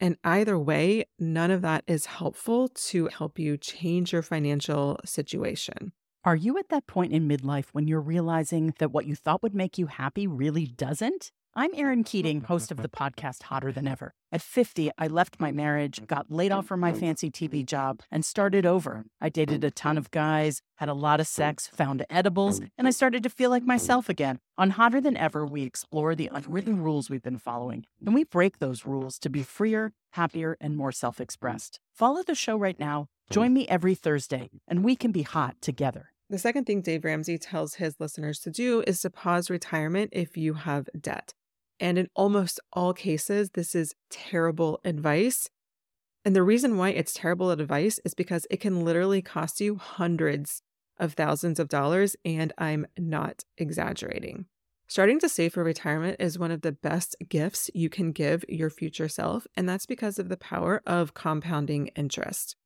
And 0.00 0.16
either 0.24 0.58
way, 0.58 1.04
none 1.18 1.50
of 1.50 1.62
that 1.62 1.84
is 1.86 2.06
helpful 2.06 2.68
to 2.68 3.06
help 3.06 3.38
you 3.38 3.56
change 3.56 4.12
your 4.12 4.22
financial 4.22 4.98
situation. 5.04 5.92
Are 6.24 6.34
you 6.34 6.58
at 6.58 6.70
that 6.70 6.86
point 6.86 7.12
in 7.12 7.28
midlife 7.28 7.66
when 7.72 7.86
you're 7.86 8.00
realizing 8.00 8.74
that 8.78 8.90
what 8.90 9.06
you 9.06 9.14
thought 9.14 9.42
would 9.42 9.54
make 9.54 9.78
you 9.78 9.86
happy 9.86 10.26
really 10.26 10.66
doesn't? 10.66 11.30
I'm 11.56 11.70
Erin 11.76 12.02
Keating, 12.02 12.40
host 12.40 12.72
of 12.72 12.78
the 12.78 12.88
podcast 12.88 13.44
Hotter 13.44 13.70
Than 13.70 13.86
Ever. 13.86 14.12
At 14.32 14.42
50, 14.42 14.90
I 14.98 15.06
left 15.06 15.38
my 15.38 15.52
marriage, 15.52 16.04
got 16.04 16.28
laid 16.28 16.50
off 16.50 16.66
from 16.66 16.80
my 16.80 16.92
fancy 16.92 17.30
TV 17.30 17.64
job, 17.64 18.00
and 18.10 18.24
started 18.24 18.66
over. 18.66 19.04
I 19.20 19.28
dated 19.28 19.62
a 19.62 19.70
ton 19.70 19.96
of 19.96 20.10
guys, 20.10 20.62
had 20.78 20.88
a 20.88 20.94
lot 20.94 21.20
of 21.20 21.28
sex, 21.28 21.68
found 21.68 22.04
edibles, 22.10 22.60
and 22.76 22.88
I 22.88 22.90
started 22.90 23.22
to 23.22 23.30
feel 23.30 23.50
like 23.50 23.62
myself 23.62 24.08
again. 24.08 24.40
On 24.58 24.70
Hotter 24.70 25.00
Than 25.00 25.16
Ever, 25.16 25.46
we 25.46 25.62
explore 25.62 26.16
the 26.16 26.28
unwritten 26.32 26.82
rules 26.82 27.08
we've 27.08 27.22
been 27.22 27.38
following, 27.38 27.84
and 28.04 28.16
we 28.16 28.24
break 28.24 28.58
those 28.58 28.84
rules 28.84 29.16
to 29.20 29.30
be 29.30 29.44
freer, 29.44 29.92
happier, 30.14 30.56
and 30.60 30.76
more 30.76 30.90
self 30.90 31.20
expressed. 31.20 31.78
Follow 31.92 32.24
the 32.24 32.34
show 32.34 32.56
right 32.56 32.80
now. 32.80 33.06
Join 33.30 33.54
me 33.54 33.68
every 33.68 33.94
Thursday, 33.94 34.50
and 34.66 34.82
we 34.82 34.96
can 34.96 35.12
be 35.12 35.22
hot 35.22 35.54
together. 35.60 36.10
The 36.28 36.38
second 36.38 36.64
thing 36.64 36.80
Dave 36.80 37.04
Ramsey 37.04 37.38
tells 37.38 37.74
his 37.74 38.00
listeners 38.00 38.40
to 38.40 38.50
do 38.50 38.82
is 38.88 39.00
to 39.02 39.10
pause 39.10 39.50
retirement 39.50 40.10
if 40.12 40.36
you 40.36 40.54
have 40.54 40.88
debt. 41.00 41.32
And 41.80 41.98
in 41.98 42.08
almost 42.14 42.60
all 42.72 42.92
cases, 42.94 43.50
this 43.50 43.74
is 43.74 43.94
terrible 44.10 44.80
advice. 44.84 45.50
And 46.24 46.34
the 46.34 46.42
reason 46.42 46.78
why 46.78 46.90
it's 46.90 47.12
terrible 47.12 47.50
advice 47.50 48.00
is 48.04 48.14
because 48.14 48.46
it 48.50 48.60
can 48.60 48.84
literally 48.84 49.20
cost 49.20 49.60
you 49.60 49.76
hundreds 49.76 50.62
of 50.98 51.14
thousands 51.14 51.58
of 51.58 51.68
dollars. 51.68 52.16
And 52.24 52.52
I'm 52.56 52.86
not 52.98 53.44
exaggerating. 53.58 54.46
Starting 54.86 55.18
to 55.18 55.28
save 55.28 55.54
for 55.54 55.64
retirement 55.64 56.16
is 56.20 56.38
one 56.38 56.50
of 56.50 56.60
the 56.60 56.72
best 56.72 57.16
gifts 57.28 57.70
you 57.74 57.88
can 57.88 58.12
give 58.12 58.44
your 58.48 58.70
future 58.70 59.08
self. 59.08 59.46
And 59.56 59.68
that's 59.68 59.86
because 59.86 60.18
of 60.18 60.28
the 60.28 60.36
power 60.36 60.82
of 60.86 61.14
compounding 61.14 61.88
interest. 61.88 62.56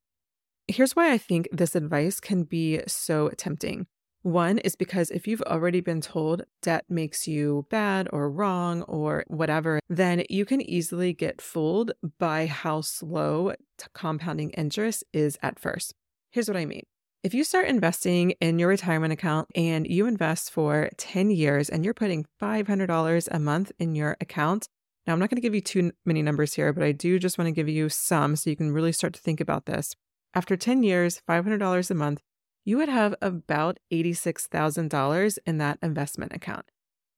Here's 0.67 0.95
why 0.95 1.13
I 1.13 1.19
think 1.19 1.49
this 1.51 1.75
advice 1.75 2.21
can 2.21 2.43
be 2.43 2.83
so 2.87 3.31
tempting. 3.37 3.87
One 4.23 4.59
is 4.59 4.75
because 4.75 5.11
if 5.11 5.27
you've 5.27 5.43
already 5.43 5.81
been 5.81 6.01
told 6.01 6.43
debt 6.63 6.85
makes 6.89 7.29
you 7.29 7.67
bad 7.71 8.09
or 8.13 8.31
wrong 8.31 8.83
or 8.83 9.25
whatever, 9.29 9.81
then 9.89 10.25
you 10.29 10.45
can 10.45 10.61
easily 10.61 11.13
get 11.13 11.41
fooled 11.41 11.93
by 12.19 12.47
how 12.47 12.81
slow 12.81 13.55
compounding 13.95 14.51
interest 14.51 15.05
is 15.13 15.39
at 15.43 15.59
first. 15.59 15.95
Here's 16.31 16.49
what 16.49 16.57
I 16.57 16.67
mean. 16.67 16.83
If 17.23 17.35
you 17.35 17.43
start 17.43 17.69
investing 17.69 18.33
in 18.41 18.59
your 18.59 18.69
retirement 18.69 19.13
account 19.13 19.49
and 19.55 19.87
you 19.87 20.07
invest 20.07 20.51
for 20.51 20.91
10 20.99 21.31
years 21.31 21.69
and 21.69 21.85
you're 21.85 21.95
putting 21.95 22.27
$500 22.41 23.29
a 23.31 23.39
month 23.39 23.73
in 23.79 23.95
your 23.95 24.17
account, 24.21 24.69
now 25.07 25.15
I'm 25.15 25.19
not 25.19 25.31
going 25.31 25.37
to 25.37 25.43
give 25.43 25.55
you 25.55 25.61
too 25.61 25.93
many 26.05 26.23
numbers 26.23 26.55
here, 26.55 26.73
but 26.73 26.85
I 26.85 26.93
do 26.93 27.19
just 27.19 27.39
want 27.39 27.49
to 27.49 27.53
give 27.53 27.69
you 27.69 27.89
some 27.89 28.37
so 28.37 28.51
you 28.51 28.57
can 28.57 28.73
really 28.73 28.93
start 28.93 29.15
to 29.15 29.21
think 29.21 29.41
about 29.41 29.67
this. 29.67 29.95
After 30.35 30.57
10 30.57 30.83
years, 30.83 31.23
$500 31.29 31.91
a 31.91 31.95
month, 31.95 32.21
you 32.69 32.77
would 32.77 32.91
have 32.91 33.15
about 33.23 33.79
$86,000 33.91 35.39
in 35.47 35.57
that 35.57 35.79
investment 35.83 36.35
account. 36.35 36.67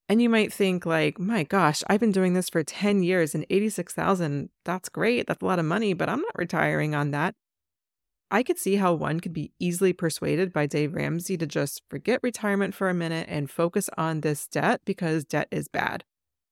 And 0.09 0.23
you 0.23 0.29
might 0.29 0.53
think 0.53 0.87
like, 0.87 1.19
"My 1.19 1.43
gosh, 1.43 1.83
I've 1.89 1.99
been 1.99 2.13
doing 2.13 2.35
this 2.35 2.49
for 2.49 2.63
10 2.63 3.03
years 3.03 3.35
and 3.35 3.45
86,000, 3.51 4.51
that's 4.65 4.89
great. 4.89 5.27
That's 5.27 5.43
a 5.43 5.45
lot 5.45 5.59
of 5.59 5.65
money, 5.65 5.93
but 5.93 6.09
I'm 6.09 6.21
not 6.21 6.39
retiring 6.39 6.95
on 6.95 7.11
that." 7.11 7.35
I 8.31 8.45
could 8.45 8.59
see 8.59 8.77
how 8.77 8.95
one 8.95 9.19
could 9.19 9.33
be 9.33 9.53
easily 9.59 9.93
persuaded 9.93 10.53
by 10.53 10.67
Dave 10.67 10.95
Ramsey 10.95 11.37
to 11.39 11.49
just 11.49 11.83
forget 11.91 12.21
retirement 12.23 12.73
for 12.73 12.89
a 12.89 12.95
minute 12.95 13.27
and 13.29 13.51
focus 13.51 13.91
on 13.99 14.21
this 14.21 14.47
debt 14.47 14.83
because 14.85 15.25
debt 15.25 15.49
is 15.51 15.67
bad. 15.67 16.05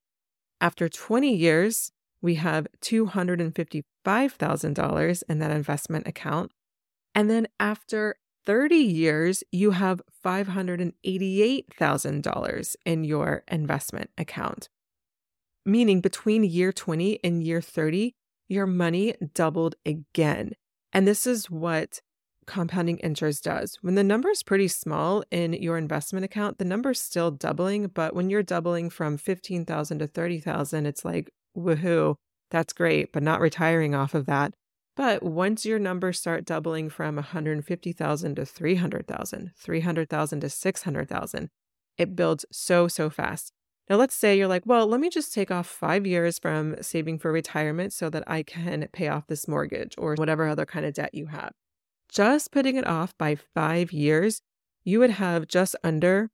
After 0.60 0.88
20 0.88 1.34
years, 1.34 1.90
we 2.22 2.36
have 2.36 2.66
$255,000 2.80 5.22
in 5.28 5.38
that 5.40 5.50
investment 5.50 6.06
account. 6.06 6.52
And 7.14 7.28
then 7.28 7.46
after 7.60 8.14
30 8.46 8.76
years, 8.76 9.44
you 9.52 9.72
have 9.72 10.00
$588,000 10.24 12.76
in 12.86 13.04
your 13.04 13.44
investment 13.48 14.08
account. 14.16 14.70
Meaning 15.66 16.00
between 16.00 16.44
year 16.44 16.72
20 16.72 17.20
and 17.22 17.42
year 17.42 17.60
30, 17.60 18.14
your 18.48 18.66
money 18.66 19.14
doubled 19.34 19.74
again. 19.84 20.52
And 20.92 21.06
this 21.06 21.26
is 21.26 21.50
what 21.50 22.00
compounding 22.46 22.98
interest 22.98 23.44
does. 23.44 23.78
When 23.82 23.94
the 23.94 24.02
number 24.02 24.28
is 24.28 24.42
pretty 24.42 24.68
small 24.68 25.22
in 25.30 25.52
your 25.52 25.78
investment 25.78 26.24
account, 26.24 26.58
the 26.58 26.64
number's 26.64 27.00
still 27.00 27.30
doubling, 27.30 27.86
but 27.86 28.14
when 28.14 28.30
you're 28.30 28.42
doubling 28.42 28.90
from 28.90 29.16
15,000 29.16 30.00
to 30.00 30.06
30,000, 30.06 30.86
it's 30.86 31.04
like, 31.04 31.30
woohoo, 31.56 32.16
that's 32.50 32.72
great, 32.72 33.12
but 33.12 33.22
not 33.22 33.40
retiring 33.40 33.94
off 33.94 34.14
of 34.14 34.26
that. 34.26 34.54
But 34.94 35.22
once 35.22 35.64
your 35.64 35.78
numbers 35.78 36.18
start 36.18 36.44
doubling 36.44 36.90
from 36.90 37.14
150,000 37.16 38.36
to 38.36 38.44
300,000, 38.44 39.52
300,000 39.56 40.40
to 40.40 40.50
600,000, 40.50 41.48
it 41.96 42.14
builds 42.14 42.44
so, 42.52 42.88
so 42.88 43.08
fast. 43.08 43.52
Now, 43.88 43.96
let's 43.96 44.14
say 44.14 44.36
you're 44.36 44.48
like, 44.48 44.64
well, 44.66 44.86
let 44.86 45.00
me 45.00 45.08
just 45.08 45.34
take 45.34 45.50
off 45.50 45.66
five 45.66 46.06
years 46.06 46.38
from 46.38 46.76
saving 46.82 47.18
for 47.18 47.32
retirement 47.32 47.92
so 47.92 48.08
that 48.10 48.22
I 48.26 48.42
can 48.42 48.88
pay 48.92 49.08
off 49.08 49.26
this 49.26 49.48
mortgage 49.48 49.94
or 49.98 50.14
whatever 50.14 50.46
other 50.46 50.66
kind 50.66 50.86
of 50.86 50.94
debt 50.94 51.14
you 51.14 51.26
have. 51.26 51.52
Just 52.08 52.52
putting 52.52 52.76
it 52.76 52.86
off 52.86 53.18
by 53.18 53.34
five 53.34 53.92
years, 53.92 54.40
you 54.84 54.98
would 54.98 55.10
have 55.10 55.48
just 55.48 55.74
under 55.82 56.30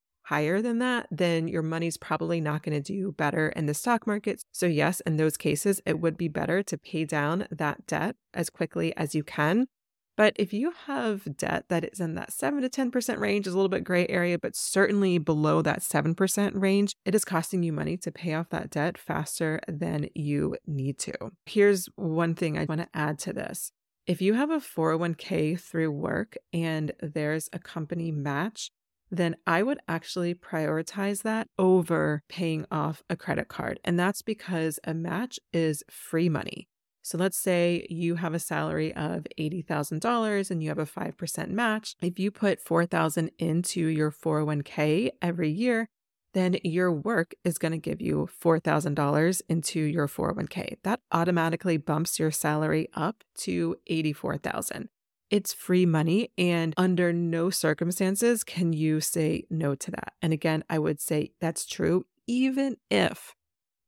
higher 0.31 0.61
than 0.61 0.79
that, 0.79 1.07
then 1.11 1.49
your 1.49 1.61
money's 1.61 1.97
probably 1.97 2.39
not 2.39 2.63
going 2.63 2.81
to 2.81 2.93
do 2.93 3.11
better 3.11 3.49
in 3.49 3.65
the 3.65 3.73
stock 3.73 4.07
market. 4.07 4.41
So, 4.53 4.65
yes, 4.65 5.01
in 5.01 5.17
those 5.17 5.35
cases, 5.35 5.81
it 5.85 5.99
would 5.99 6.15
be 6.15 6.29
better 6.29 6.63
to 6.63 6.77
pay 6.77 7.03
down 7.03 7.47
that 7.51 7.85
debt 7.85 8.15
as 8.33 8.49
quickly 8.49 8.95
as 8.95 9.13
you 9.13 9.25
can. 9.25 9.67
But 10.15 10.33
if 10.37 10.53
you 10.53 10.71
have 10.85 11.35
debt 11.35 11.65
that 11.67 11.83
is 11.83 11.99
in 11.99 12.15
that 12.15 12.31
7 12.31 12.61
to 12.61 12.69
10% 12.69 13.19
range, 13.19 13.45
is 13.45 13.53
a 13.53 13.57
little 13.57 13.67
bit 13.67 13.83
gray 13.83 14.07
area, 14.07 14.39
but 14.39 14.55
certainly 14.55 15.17
below 15.17 15.61
that 15.63 15.81
7% 15.81 16.51
range, 16.53 16.95
it 17.03 17.13
is 17.13 17.25
costing 17.25 17.61
you 17.61 17.73
money 17.73 17.97
to 17.97 18.09
pay 18.09 18.33
off 18.33 18.49
that 18.51 18.69
debt 18.69 18.97
faster 18.97 19.59
than 19.67 20.07
you 20.15 20.55
need 20.65 20.97
to. 20.99 21.13
Here's 21.45 21.89
one 21.97 22.35
thing 22.35 22.57
I 22.57 22.63
want 22.63 22.79
to 22.79 22.89
add 22.93 23.19
to 23.19 23.33
this. 23.33 23.73
If 24.07 24.21
you 24.21 24.35
have 24.35 24.49
a 24.49 24.59
401k 24.59 25.59
through 25.59 25.91
work 25.91 26.37
and 26.53 26.93
there's 27.01 27.49
a 27.51 27.59
company 27.59 28.11
match, 28.11 28.71
then 29.11 29.35
I 29.45 29.61
would 29.61 29.79
actually 29.87 30.33
prioritize 30.33 31.23
that 31.23 31.47
over 31.59 32.23
paying 32.29 32.65
off 32.71 33.03
a 33.09 33.17
credit 33.17 33.49
card. 33.49 33.79
And 33.83 33.99
that's 33.99 34.21
because 34.21 34.79
a 34.85 34.93
match 34.93 35.39
is 35.51 35.83
free 35.89 36.29
money. 36.29 36.69
So 37.03 37.17
let's 37.17 37.37
say 37.37 37.85
you 37.89 38.15
have 38.15 38.33
a 38.33 38.39
salary 38.39 38.93
of 38.93 39.25
$80,000 39.37 40.51
and 40.51 40.63
you 40.63 40.69
have 40.69 40.79
a 40.79 40.85
5% 40.85 41.49
match. 41.49 41.95
If 42.01 42.19
you 42.19 42.31
put 42.31 42.61
4,000 42.61 43.31
into 43.37 43.87
your 43.87 44.11
401k 44.11 45.09
every 45.21 45.49
year, 45.49 45.87
then 46.33 46.57
your 46.63 46.91
work 46.91 47.33
is 47.43 47.57
going 47.57 47.73
to 47.73 47.77
give 47.77 48.01
you 48.01 48.29
$4,000 48.41 49.41
into 49.49 49.79
your 49.81 50.07
401k. 50.07 50.77
That 50.83 51.01
automatically 51.11 51.77
bumps 51.77 52.19
your 52.19 52.31
salary 52.31 52.87
up 52.93 53.23
to 53.39 53.75
84,000. 53.87 54.89
It's 55.31 55.53
free 55.53 55.85
money, 55.85 56.29
and 56.37 56.73
under 56.75 57.13
no 57.13 57.49
circumstances 57.49 58.43
can 58.43 58.73
you 58.73 58.99
say 58.99 59.45
no 59.49 59.75
to 59.75 59.89
that. 59.91 60.13
And 60.21 60.33
again, 60.33 60.65
I 60.69 60.77
would 60.77 60.99
say 60.99 61.31
that's 61.39 61.65
true 61.65 62.05
even 62.27 62.77
if 62.89 63.33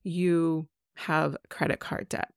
you 0.03 0.67
have 0.95 1.37
credit 1.49 1.79
card 1.79 2.09
debt. 2.09 2.31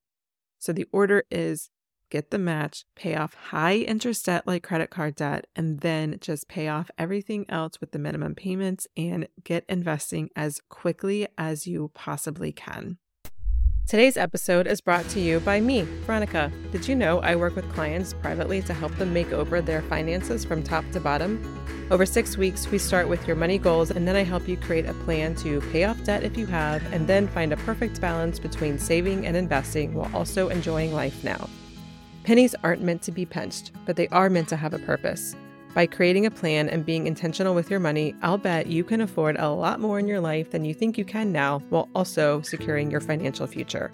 So 0.58 0.72
the 0.72 0.86
order 0.92 1.24
is 1.30 1.70
get 2.10 2.30
the 2.30 2.38
match, 2.38 2.84
pay 2.94 3.14
off 3.14 3.34
high 3.34 3.76
interest 3.76 4.26
debt 4.26 4.46
like 4.46 4.62
credit 4.62 4.90
card 4.90 5.14
debt, 5.14 5.46
and 5.54 5.80
then 5.80 6.18
just 6.20 6.48
pay 6.48 6.68
off 6.68 6.90
everything 6.98 7.46
else 7.48 7.80
with 7.80 7.92
the 7.92 7.98
minimum 7.98 8.34
payments 8.34 8.86
and 8.96 9.28
get 9.44 9.64
investing 9.68 10.30
as 10.34 10.60
quickly 10.68 11.26
as 11.38 11.66
you 11.66 11.90
possibly 11.94 12.52
can. 12.52 12.98
Today's 13.86 14.16
episode 14.16 14.66
is 14.66 14.80
brought 14.80 15.08
to 15.10 15.20
you 15.20 15.38
by 15.38 15.60
me, 15.60 15.82
Veronica. 15.82 16.50
Did 16.72 16.88
you 16.88 16.96
know 16.96 17.20
I 17.20 17.36
work 17.36 17.54
with 17.54 17.72
clients 17.72 18.14
privately 18.14 18.60
to 18.62 18.74
help 18.74 18.92
them 18.96 19.12
make 19.12 19.32
over 19.32 19.60
their 19.60 19.80
finances 19.82 20.44
from 20.44 20.64
top 20.64 20.84
to 20.90 20.98
bottom? 20.98 21.62
Over 21.92 22.04
six 22.04 22.36
weeks, 22.36 22.68
we 22.68 22.78
start 22.78 23.08
with 23.08 23.24
your 23.28 23.36
money 23.36 23.58
goals, 23.58 23.92
and 23.92 24.08
then 24.08 24.16
I 24.16 24.24
help 24.24 24.48
you 24.48 24.56
create 24.56 24.86
a 24.86 24.94
plan 25.04 25.36
to 25.36 25.60
pay 25.70 25.84
off 25.84 26.02
debt 26.02 26.24
if 26.24 26.36
you 26.36 26.46
have, 26.46 26.84
and 26.92 27.06
then 27.06 27.28
find 27.28 27.52
a 27.52 27.56
perfect 27.58 28.00
balance 28.00 28.40
between 28.40 28.76
saving 28.76 29.24
and 29.24 29.36
investing 29.36 29.94
while 29.94 30.10
also 30.12 30.48
enjoying 30.48 30.92
life 30.92 31.22
now. 31.22 31.48
Pennies 32.24 32.56
aren't 32.64 32.82
meant 32.82 33.02
to 33.02 33.12
be 33.12 33.24
pinched, 33.24 33.70
but 33.84 33.94
they 33.94 34.08
are 34.08 34.28
meant 34.28 34.48
to 34.48 34.56
have 34.56 34.74
a 34.74 34.80
purpose. 34.80 35.36
By 35.76 35.86
creating 35.86 36.24
a 36.24 36.30
plan 36.30 36.70
and 36.70 36.86
being 36.86 37.06
intentional 37.06 37.54
with 37.54 37.70
your 37.70 37.80
money, 37.80 38.14
I'll 38.22 38.38
bet 38.38 38.68
you 38.68 38.82
can 38.82 39.02
afford 39.02 39.36
a 39.36 39.50
lot 39.50 39.78
more 39.78 39.98
in 39.98 40.08
your 40.08 40.20
life 40.20 40.50
than 40.52 40.64
you 40.64 40.72
think 40.72 40.96
you 40.96 41.04
can 41.04 41.32
now 41.32 41.58
while 41.68 41.90
also 41.94 42.40
securing 42.40 42.90
your 42.90 43.02
financial 43.02 43.46
future. 43.46 43.92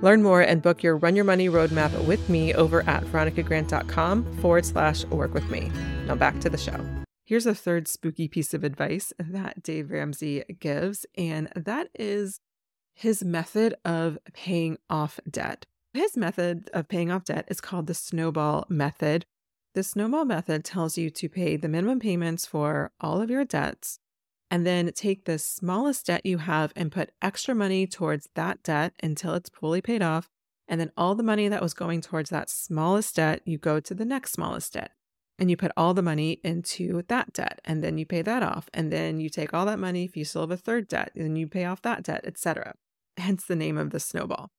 Learn 0.00 0.22
more 0.22 0.40
and 0.40 0.62
book 0.62 0.82
your 0.82 0.96
Run 0.96 1.14
Your 1.14 1.26
Money 1.26 1.50
Roadmap 1.50 2.06
with 2.06 2.26
me 2.30 2.54
over 2.54 2.88
at 2.88 3.04
veronicagrant.com 3.04 4.38
forward 4.38 4.64
slash 4.64 5.04
work 5.04 5.34
with 5.34 5.46
me. 5.50 5.70
Now 6.06 6.14
back 6.14 6.40
to 6.40 6.48
the 6.48 6.56
show. 6.56 6.80
Here's 7.26 7.44
a 7.44 7.54
third 7.54 7.86
spooky 7.86 8.26
piece 8.26 8.54
of 8.54 8.64
advice 8.64 9.12
that 9.18 9.62
Dave 9.62 9.90
Ramsey 9.90 10.42
gives, 10.58 11.04
and 11.18 11.50
that 11.54 11.88
is 11.94 12.40
his 12.94 13.22
method 13.22 13.74
of 13.84 14.16
paying 14.32 14.78
off 14.88 15.20
debt. 15.30 15.66
His 15.92 16.16
method 16.16 16.70
of 16.72 16.88
paying 16.88 17.10
off 17.10 17.24
debt 17.24 17.44
is 17.48 17.60
called 17.60 17.88
the 17.88 17.94
snowball 17.94 18.64
method. 18.70 19.26
The 19.74 19.82
snowball 19.82 20.24
method 20.24 20.64
tells 20.64 20.96
you 20.96 21.10
to 21.10 21.28
pay 21.28 21.56
the 21.56 21.68
minimum 21.68 21.98
payments 21.98 22.46
for 22.46 22.92
all 23.00 23.20
of 23.20 23.28
your 23.28 23.44
debts 23.44 23.98
and 24.48 24.64
then 24.64 24.92
take 24.92 25.24
the 25.24 25.36
smallest 25.36 26.06
debt 26.06 26.24
you 26.24 26.38
have 26.38 26.72
and 26.76 26.92
put 26.92 27.10
extra 27.20 27.56
money 27.56 27.84
towards 27.88 28.28
that 28.36 28.62
debt 28.62 28.92
until 29.02 29.34
it's 29.34 29.50
fully 29.50 29.80
paid 29.80 30.00
off. 30.00 30.30
And 30.68 30.80
then 30.80 30.92
all 30.96 31.16
the 31.16 31.24
money 31.24 31.48
that 31.48 31.60
was 31.60 31.74
going 31.74 32.02
towards 32.02 32.30
that 32.30 32.48
smallest 32.48 33.16
debt, 33.16 33.42
you 33.44 33.58
go 33.58 33.80
to 33.80 33.94
the 33.94 34.04
next 34.04 34.34
smallest 34.34 34.74
debt 34.74 34.92
and 35.40 35.50
you 35.50 35.56
put 35.56 35.72
all 35.76 35.92
the 35.92 36.02
money 36.02 36.38
into 36.44 37.02
that 37.08 37.32
debt 37.32 37.60
and 37.64 37.82
then 37.82 37.98
you 37.98 38.06
pay 38.06 38.22
that 38.22 38.44
off. 38.44 38.70
And 38.72 38.92
then 38.92 39.18
you 39.18 39.28
take 39.28 39.52
all 39.52 39.66
that 39.66 39.80
money 39.80 40.04
if 40.04 40.16
you 40.16 40.24
still 40.24 40.42
have 40.42 40.52
a 40.52 40.56
third 40.56 40.86
debt 40.86 41.10
and 41.16 41.36
you 41.36 41.48
pay 41.48 41.64
off 41.64 41.82
that 41.82 42.04
debt, 42.04 42.20
etc. 42.24 42.76
Hence 43.16 43.44
the 43.44 43.56
name 43.56 43.76
of 43.76 43.90
the 43.90 43.98
snowball. 43.98 44.52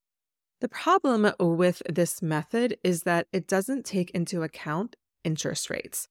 The 0.59 0.67
problem 0.67 1.31
with 1.39 1.81
this 1.89 2.21
method 2.21 2.77
is 2.83 3.03
that 3.03 3.27
it 3.31 3.47
doesn't 3.47 3.85
take 3.85 4.11
into 4.11 4.43
account 4.43 4.97
interest 5.25 5.69
rates. 5.69 6.07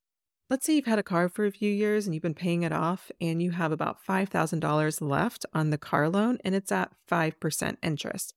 Let's 0.50 0.66
say 0.66 0.74
you've 0.74 0.84
had 0.84 0.98
a 0.98 1.02
car 1.02 1.30
for 1.30 1.46
a 1.46 1.50
few 1.50 1.72
years 1.72 2.04
and 2.06 2.14
you've 2.14 2.22
been 2.22 2.34
paying 2.34 2.64
it 2.64 2.72
off, 2.72 3.10
and 3.20 3.42
you 3.42 3.52
have 3.52 3.72
about 3.72 4.04
$5,000 4.06 5.00
left 5.00 5.46
on 5.54 5.70
the 5.70 5.78
car 5.78 6.08
loan, 6.10 6.38
and 6.44 6.54
it's 6.54 6.70
at 6.70 6.92
5% 7.10 7.76
interest. 7.82 8.34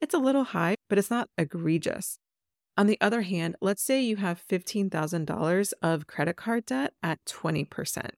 It's 0.00 0.14
a 0.14 0.18
little 0.18 0.44
high, 0.44 0.76
but 0.88 0.98
it's 0.98 1.10
not 1.10 1.28
egregious. 1.36 2.18
On 2.76 2.86
the 2.86 2.98
other 3.00 3.22
hand, 3.22 3.56
let's 3.60 3.82
say 3.82 4.00
you 4.00 4.16
have 4.16 4.40
$15,000 4.48 5.72
of 5.82 6.06
credit 6.06 6.36
card 6.36 6.64
debt 6.66 6.92
at 7.02 7.18
20%. 7.24 8.10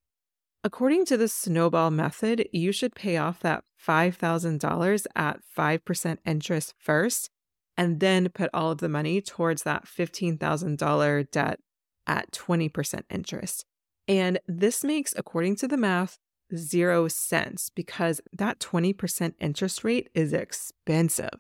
According 0.63 1.07
to 1.07 1.17
the 1.17 1.29
snowball 1.29 1.91
method, 1.91 2.47
you 2.53 2.71
should 2.71 2.95
pay 2.95 3.17
off 3.17 3.41
that 3.41 3.65
$5,000 3.83 5.07
at 5.17 5.41
5% 5.57 6.19
interest 6.27 6.75
first 6.79 7.31
and 7.79 8.01
then 8.01 8.29
put 8.29 8.51
all 8.53 8.71
of 8.71 8.79
the 8.79 8.89
money 8.91 9.23
towards 9.23 9.63
that 9.63 9.87
$15,000 9.87 11.31
debt 11.31 11.61
at 12.07 12.31
20% 12.33 13.03
interest. 13.11 13.65
And 14.09 14.41
this 14.47 14.83
makes, 14.83 15.15
according 15.17 15.57
to 15.57 15.69
the 15.69 15.77
math, 15.77 16.19
zero 16.57 17.09
sense 17.09 17.71
because 17.75 18.21
that 18.33 18.59
20% 18.59 19.35
interest 19.41 19.85
rate 19.85 20.09
is 20.15 20.33
expensive. 20.33 21.39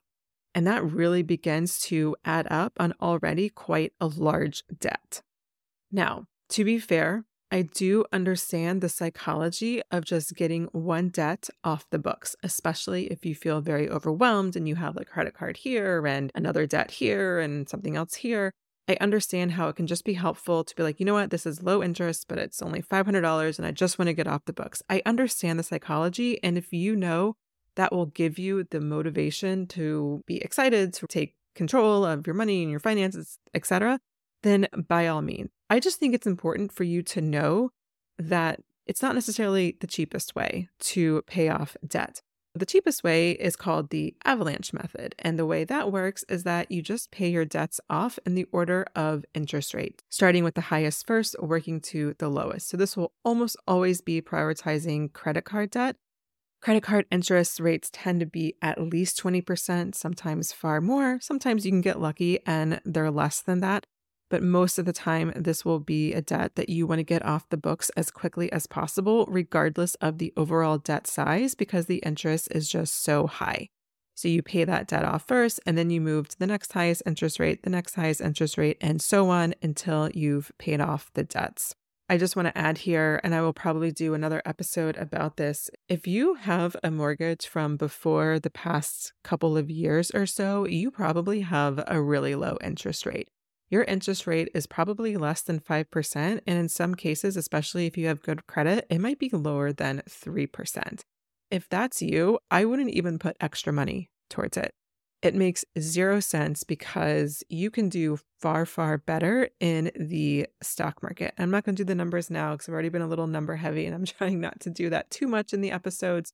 And 0.54 0.66
that 0.66 0.84
really 0.84 1.22
begins 1.22 1.80
to 1.82 2.16
add 2.24 2.46
up 2.50 2.72
on 2.78 2.94
already 3.00 3.48
quite 3.48 3.92
a 4.00 4.06
large 4.06 4.64
debt. 4.78 5.22
Now, 5.92 6.26
to 6.50 6.64
be 6.64 6.78
fair, 6.78 7.24
I 7.52 7.62
do 7.62 8.04
understand 8.12 8.80
the 8.80 8.88
psychology 8.88 9.82
of 9.90 10.04
just 10.04 10.36
getting 10.36 10.66
one 10.66 11.08
debt 11.08 11.48
off 11.64 11.90
the 11.90 11.98
books, 11.98 12.36
especially 12.44 13.06
if 13.06 13.24
you 13.24 13.34
feel 13.34 13.60
very 13.60 13.88
overwhelmed 13.88 14.54
and 14.54 14.68
you 14.68 14.76
have 14.76 14.96
a 14.96 15.04
credit 15.04 15.34
card 15.34 15.56
here 15.56 16.06
and 16.06 16.30
another 16.34 16.66
debt 16.66 16.92
here 16.92 17.40
and 17.40 17.68
something 17.68 17.96
else 17.96 18.14
here. 18.14 18.52
I 18.90 18.96
understand 19.00 19.52
how 19.52 19.68
it 19.68 19.76
can 19.76 19.86
just 19.86 20.04
be 20.04 20.14
helpful 20.14 20.64
to 20.64 20.74
be 20.74 20.82
like, 20.82 20.98
you 20.98 21.06
know 21.06 21.14
what, 21.14 21.30
this 21.30 21.46
is 21.46 21.62
low 21.62 21.80
interest, 21.80 22.26
but 22.26 22.38
it's 22.38 22.60
only 22.60 22.82
$500 22.82 23.56
and 23.56 23.64
I 23.64 23.70
just 23.70 24.00
want 24.00 24.08
to 24.08 24.12
get 24.12 24.26
off 24.26 24.46
the 24.46 24.52
books. 24.52 24.82
I 24.90 25.00
understand 25.06 25.60
the 25.60 25.62
psychology. 25.62 26.42
And 26.42 26.58
if 26.58 26.72
you 26.72 26.96
know 26.96 27.36
that 27.76 27.92
will 27.92 28.06
give 28.06 28.36
you 28.36 28.64
the 28.64 28.80
motivation 28.80 29.68
to 29.68 30.24
be 30.26 30.38
excited 30.38 30.92
to 30.94 31.06
take 31.06 31.36
control 31.54 32.04
of 32.04 32.26
your 32.26 32.34
money 32.34 32.62
and 32.62 32.70
your 32.72 32.80
finances, 32.80 33.38
etc., 33.54 34.00
then 34.42 34.66
by 34.88 35.06
all 35.06 35.22
means. 35.22 35.50
I 35.68 35.78
just 35.78 36.00
think 36.00 36.12
it's 36.12 36.26
important 36.26 36.72
for 36.72 36.82
you 36.82 37.04
to 37.04 37.20
know 37.20 37.70
that 38.18 38.58
it's 38.86 39.02
not 39.02 39.14
necessarily 39.14 39.76
the 39.80 39.86
cheapest 39.86 40.34
way 40.34 40.68
to 40.80 41.22
pay 41.28 41.48
off 41.48 41.76
debt. 41.86 42.22
The 42.54 42.66
cheapest 42.66 43.04
way 43.04 43.32
is 43.32 43.54
called 43.54 43.90
the 43.90 44.14
avalanche 44.24 44.72
method. 44.72 45.14
And 45.20 45.38
the 45.38 45.46
way 45.46 45.62
that 45.64 45.92
works 45.92 46.24
is 46.28 46.42
that 46.42 46.70
you 46.70 46.82
just 46.82 47.12
pay 47.12 47.30
your 47.30 47.44
debts 47.44 47.80
off 47.88 48.18
in 48.26 48.34
the 48.34 48.46
order 48.50 48.86
of 48.96 49.24
interest 49.34 49.72
rate, 49.72 50.02
starting 50.08 50.42
with 50.42 50.54
the 50.54 50.62
highest 50.62 51.06
first, 51.06 51.36
working 51.40 51.80
to 51.82 52.16
the 52.18 52.28
lowest. 52.28 52.68
So 52.68 52.76
this 52.76 52.96
will 52.96 53.12
almost 53.24 53.56
always 53.68 54.00
be 54.00 54.20
prioritizing 54.20 55.12
credit 55.12 55.44
card 55.44 55.70
debt. 55.70 55.96
Credit 56.60 56.82
card 56.82 57.06
interest 57.10 57.60
rates 57.60 57.88
tend 57.92 58.20
to 58.20 58.26
be 58.26 58.54
at 58.60 58.80
least 58.80 59.22
20%, 59.22 59.94
sometimes 59.94 60.52
far 60.52 60.80
more. 60.80 61.18
Sometimes 61.22 61.64
you 61.64 61.70
can 61.70 61.80
get 61.80 62.00
lucky 62.00 62.40
and 62.46 62.80
they're 62.84 63.10
less 63.10 63.40
than 63.40 63.60
that 63.60 63.86
but 64.30 64.42
most 64.42 64.78
of 64.78 64.86
the 64.86 64.92
time, 64.92 65.32
this 65.34 65.64
will 65.64 65.80
be 65.80 66.14
a 66.14 66.22
debt 66.22 66.54
that 66.54 66.68
you 66.68 66.86
want 66.86 67.00
to 67.00 67.04
get 67.04 67.24
off 67.24 67.48
the 67.48 67.56
books 67.56 67.90
as 67.90 68.10
quickly 68.10 68.50
as 68.52 68.66
possible, 68.66 69.26
regardless 69.28 69.96
of 69.96 70.18
the 70.18 70.32
overall 70.36 70.78
debt 70.78 71.06
size, 71.06 71.54
because 71.54 71.86
the 71.86 71.98
interest 71.98 72.48
is 72.52 72.68
just 72.68 73.02
so 73.02 73.26
high. 73.26 73.68
So 74.14 74.28
you 74.28 74.42
pay 74.42 74.64
that 74.64 74.86
debt 74.86 75.04
off 75.04 75.26
first, 75.26 75.60
and 75.66 75.76
then 75.76 75.90
you 75.90 76.00
move 76.00 76.28
to 76.28 76.38
the 76.38 76.46
next 76.46 76.72
highest 76.72 77.02
interest 77.04 77.40
rate, 77.40 77.64
the 77.64 77.70
next 77.70 77.96
highest 77.96 78.20
interest 78.20 78.56
rate, 78.56 78.76
and 78.80 79.02
so 79.02 79.28
on 79.30 79.54
until 79.62 80.10
you've 80.14 80.52
paid 80.58 80.80
off 80.80 81.10
the 81.14 81.24
debts. 81.24 81.74
I 82.08 82.16
just 82.16 82.36
want 82.36 82.46
to 82.46 82.58
add 82.58 82.78
here, 82.78 83.20
and 83.24 83.34
I 83.34 83.40
will 83.40 83.52
probably 83.52 83.90
do 83.90 84.14
another 84.14 84.42
episode 84.44 84.96
about 84.96 85.38
this. 85.38 85.70
If 85.88 86.06
you 86.06 86.34
have 86.34 86.76
a 86.82 86.90
mortgage 86.90 87.46
from 87.46 87.76
before 87.76 88.38
the 88.38 88.50
past 88.50 89.12
couple 89.24 89.56
of 89.56 89.70
years 89.70 90.10
or 90.12 90.26
so, 90.26 90.66
you 90.66 90.90
probably 90.90 91.40
have 91.40 91.82
a 91.86 92.00
really 92.00 92.34
low 92.34 92.58
interest 92.62 93.06
rate 93.06 93.28
your 93.70 93.84
interest 93.84 94.26
rate 94.26 94.48
is 94.52 94.66
probably 94.66 95.16
less 95.16 95.42
than 95.42 95.60
5%. 95.60 96.16
And 96.16 96.58
in 96.58 96.68
some 96.68 96.96
cases, 96.96 97.36
especially 97.36 97.86
if 97.86 97.96
you 97.96 98.08
have 98.08 98.20
good 98.20 98.46
credit, 98.46 98.84
it 98.90 99.00
might 99.00 99.18
be 99.18 99.30
lower 99.32 99.72
than 99.72 100.02
3%. 100.08 101.00
If 101.50 101.68
that's 101.68 102.02
you, 102.02 102.40
I 102.50 102.64
wouldn't 102.64 102.90
even 102.90 103.18
put 103.18 103.36
extra 103.40 103.72
money 103.72 104.10
towards 104.28 104.56
it. 104.56 104.72
It 105.22 105.34
makes 105.34 105.64
zero 105.78 106.18
sense 106.18 106.64
because 106.64 107.44
you 107.48 107.70
can 107.70 107.88
do 107.88 108.18
far, 108.40 108.64
far 108.64 108.98
better 108.98 109.50
in 109.60 109.90
the 109.94 110.46
stock 110.62 111.02
market. 111.02 111.34
I'm 111.38 111.50
not 111.50 111.64
going 111.64 111.76
to 111.76 111.84
do 111.84 111.86
the 111.86 111.94
numbers 111.94 112.30
now 112.30 112.52
because 112.52 112.68
I've 112.68 112.72
already 112.72 112.88
been 112.88 113.02
a 113.02 113.08
little 113.08 113.26
number 113.26 113.56
heavy 113.56 113.86
and 113.86 113.94
I'm 113.94 114.04
trying 114.06 114.40
not 114.40 114.60
to 114.60 114.70
do 114.70 114.90
that 114.90 115.10
too 115.10 115.26
much 115.26 115.52
in 115.52 115.60
the 115.60 115.70
episodes. 115.70 116.32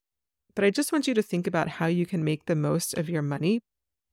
But 0.55 0.65
I 0.65 0.71
just 0.71 0.93
want 0.93 1.07
you 1.07 1.15
to 1.15 1.23
think 1.23 1.47
about 1.47 1.69
how 1.69 1.87
you 1.87 2.07
can 2.07 2.25
make 2.25 2.47
the 2.47 2.55
most 2.55 2.95
of 2.97 3.11
your 3.11 3.23
money. 3.23 3.61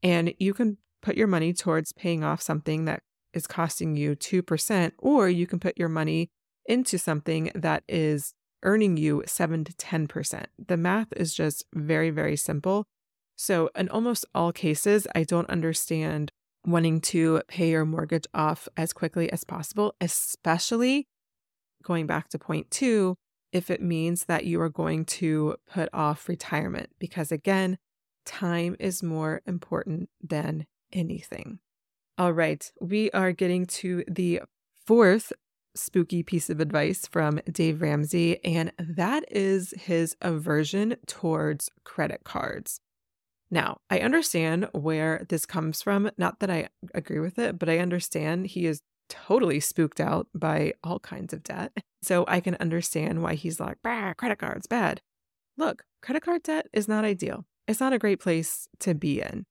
And 0.01 0.33
you 0.39 0.53
can 0.53 0.77
put 1.01 1.15
your 1.15 1.27
money 1.27 1.53
towards 1.53 1.93
paying 1.93 2.23
off 2.23 2.41
something 2.41 2.85
that 2.85 3.03
is 3.33 3.47
costing 3.47 3.95
you 3.95 4.15
2%, 4.15 4.91
or 4.97 5.29
you 5.29 5.47
can 5.47 5.59
put 5.59 5.77
your 5.77 5.89
money 5.89 6.29
into 6.65 6.97
something 6.97 7.51
that 7.55 7.83
is 7.87 8.33
earning 8.63 8.97
you 8.97 9.23
7 9.25 9.63
to 9.65 9.73
10%. 9.73 10.45
The 10.65 10.77
math 10.77 11.07
is 11.15 11.33
just 11.33 11.65
very, 11.73 12.09
very 12.09 12.35
simple. 12.35 12.85
So, 13.35 13.69
in 13.75 13.89
almost 13.89 14.25
all 14.33 14.51
cases, 14.51 15.07
I 15.15 15.23
don't 15.23 15.49
understand 15.49 16.31
wanting 16.65 17.01
to 17.01 17.41
pay 17.47 17.71
your 17.71 17.85
mortgage 17.85 18.27
off 18.33 18.69
as 18.77 18.93
quickly 18.93 19.31
as 19.31 19.43
possible, 19.43 19.95
especially 19.99 21.07
going 21.83 22.07
back 22.07 22.29
to 22.29 22.39
point 22.39 22.71
two, 22.71 23.15
if 23.51 23.69
it 23.69 23.81
means 23.81 24.25
that 24.25 24.45
you 24.45 24.61
are 24.61 24.69
going 24.69 25.05
to 25.05 25.55
put 25.71 25.89
off 25.93 26.29
retirement, 26.29 26.89
because 26.99 27.31
again, 27.31 27.77
time 28.25 28.75
is 28.79 29.03
more 29.03 29.41
important 29.45 30.09
than 30.21 30.65
anything. 30.91 31.59
All 32.17 32.31
right, 32.31 32.71
we 32.79 33.09
are 33.11 33.31
getting 33.31 33.65
to 33.65 34.03
the 34.07 34.41
fourth 34.85 35.33
spooky 35.75 36.21
piece 36.21 36.47
of 36.51 36.59
advice 36.59 37.07
from 37.07 37.41
Dave 37.51 37.81
Ramsey, 37.81 38.43
and 38.45 38.71
that 38.77 39.23
is 39.31 39.73
his 39.75 40.15
aversion 40.21 40.97
towards 41.07 41.71
credit 41.83 42.21
cards. 42.23 42.79
Now, 43.49 43.81
I 43.89 43.99
understand 43.99 44.67
where 44.73 45.25
this 45.27 45.47
comes 45.47 45.81
from. 45.81 46.11
Not 46.15 46.39
that 46.39 46.51
I 46.51 46.69
agree 46.93 47.19
with 47.19 47.39
it, 47.39 47.57
but 47.57 47.67
I 47.67 47.79
understand 47.79 48.45
he 48.45 48.67
is 48.67 48.81
totally 49.09 49.59
spooked 49.59 49.99
out 49.99 50.27
by 50.35 50.73
all 50.83 50.99
kinds 50.99 51.33
of 51.33 51.43
debt. 51.43 51.71
So 52.03 52.25
I 52.27 52.41
can 52.41 52.57
understand 52.59 53.23
why 53.23 53.35
he's 53.35 53.61
like, 53.61 53.77
credit 53.81 54.37
cards, 54.37 54.67
bad. 54.67 55.01
Look, 55.55 55.85
credit 56.01 56.21
card 56.21 56.43
debt 56.43 56.67
is 56.73 56.85
not 56.85 57.05
ideal. 57.05 57.45
it's 57.65 57.79
not 57.79 57.93
a 57.93 57.97
great 57.97 58.19
place 58.19 58.67
to 58.79 58.93
be 58.93 59.21
in. 59.21 59.45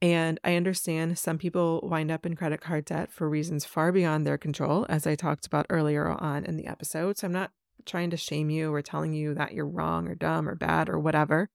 And 0.00 0.38
I 0.44 0.54
understand 0.54 1.18
some 1.18 1.38
people 1.38 1.80
wind 1.82 2.10
up 2.10 2.24
in 2.24 2.36
credit 2.36 2.60
card 2.60 2.84
debt 2.84 3.10
for 3.10 3.28
reasons 3.28 3.64
far 3.64 3.90
beyond 3.90 4.26
their 4.26 4.38
control, 4.38 4.86
as 4.88 5.06
I 5.06 5.16
talked 5.16 5.46
about 5.46 5.66
earlier 5.70 6.08
on 6.08 6.44
in 6.44 6.56
the 6.56 6.66
episode. 6.68 7.18
So 7.18 7.26
I'm 7.26 7.32
not 7.32 7.50
trying 7.84 8.10
to 8.10 8.16
shame 8.16 8.50
you 8.50 8.72
or 8.72 8.82
telling 8.82 9.12
you 9.12 9.34
that 9.34 9.54
you're 9.54 9.66
wrong 9.66 10.06
or 10.08 10.14
dumb 10.14 10.48
or 10.48 10.54
bad 10.54 10.88
or 10.88 10.98
whatever. 10.98 11.48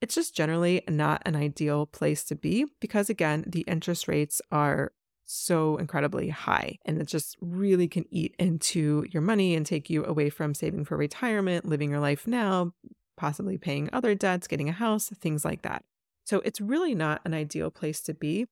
It's 0.00 0.14
just 0.14 0.34
generally 0.34 0.82
not 0.88 1.22
an 1.26 1.36
ideal 1.36 1.86
place 1.86 2.24
to 2.24 2.34
be 2.34 2.66
because, 2.80 3.10
again, 3.10 3.44
the 3.46 3.60
interest 3.62 4.08
rates 4.08 4.40
are 4.50 4.92
so 5.24 5.76
incredibly 5.76 6.28
high 6.30 6.78
and 6.84 7.00
it 7.00 7.06
just 7.06 7.36
really 7.40 7.88
can 7.88 8.04
eat 8.10 8.34
into 8.38 9.04
your 9.10 9.22
money 9.22 9.54
and 9.54 9.64
take 9.64 9.88
you 9.88 10.04
away 10.04 10.28
from 10.28 10.54
saving 10.54 10.84
for 10.84 10.96
retirement, 10.96 11.66
living 11.66 11.90
your 11.90 12.00
life 12.00 12.26
now, 12.26 12.72
possibly 13.16 13.56
paying 13.58 13.88
other 13.92 14.14
debts, 14.14 14.48
getting 14.48 14.68
a 14.68 14.72
house, 14.72 15.08
things 15.20 15.44
like 15.44 15.62
that. 15.62 15.84
So 16.32 16.40
it's 16.46 16.62
really 16.62 16.94
not 16.94 17.20
an 17.26 17.34
ideal 17.34 17.70
place 17.70 18.00
to 18.04 18.14
be, 18.14 18.46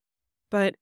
but 0.51 0.75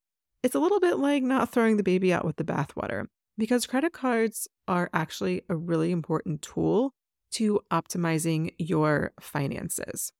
it's 0.43 0.57
a 0.57 0.59
little 0.59 0.81
bit 0.81 0.99
like 0.99 1.23
not 1.23 1.49
throwing 1.49 1.77
the 1.77 1.85
baby 1.85 2.13
out 2.13 2.25
with 2.25 2.35
the 2.39 2.43
bathwater 2.45 3.05
because 3.37 3.69
credit 3.69 3.93
cards 3.93 4.49
are 4.67 4.91
actually 4.93 5.43
a 5.49 5.55
really 5.55 5.93
important 5.93 6.43
tool 6.43 6.91
to 7.35 7.61
optimizing 7.71 8.53
your 8.59 9.13
finances. 9.21 10.11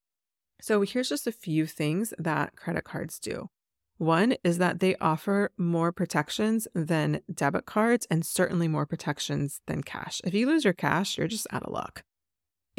So 0.61 0.83
here's 0.83 1.09
just 1.09 1.27
a 1.27 1.33
few 1.33 1.65
things 1.65 2.13
that 2.17 2.55
credit 2.55 2.85
cards 2.85 3.19
do. 3.19 3.49
One 3.97 4.35
is 4.45 4.57
that 4.59 4.79
they 4.79 4.95
offer 5.01 5.51
more 5.57 5.91
protections 5.91 6.65
than 6.73 7.19
debit 7.29 7.65
cards 7.65 8.07
and 8.09 8.25
certainly 8.25 8.69
more 8.69 8.85
protections 8.85 9.59
than 9.67 9.83
cash. 9.83 10.21
If 10.23 10.33
you 10.33 10.47
lose 10.47 10.63
your 10.63 10.71
cash, 10.71 11.17
you're 11.17 11.27
just 11.27 11.47
out 11.51 11.63
of 11.63 11.73
luck. 11.73 12.05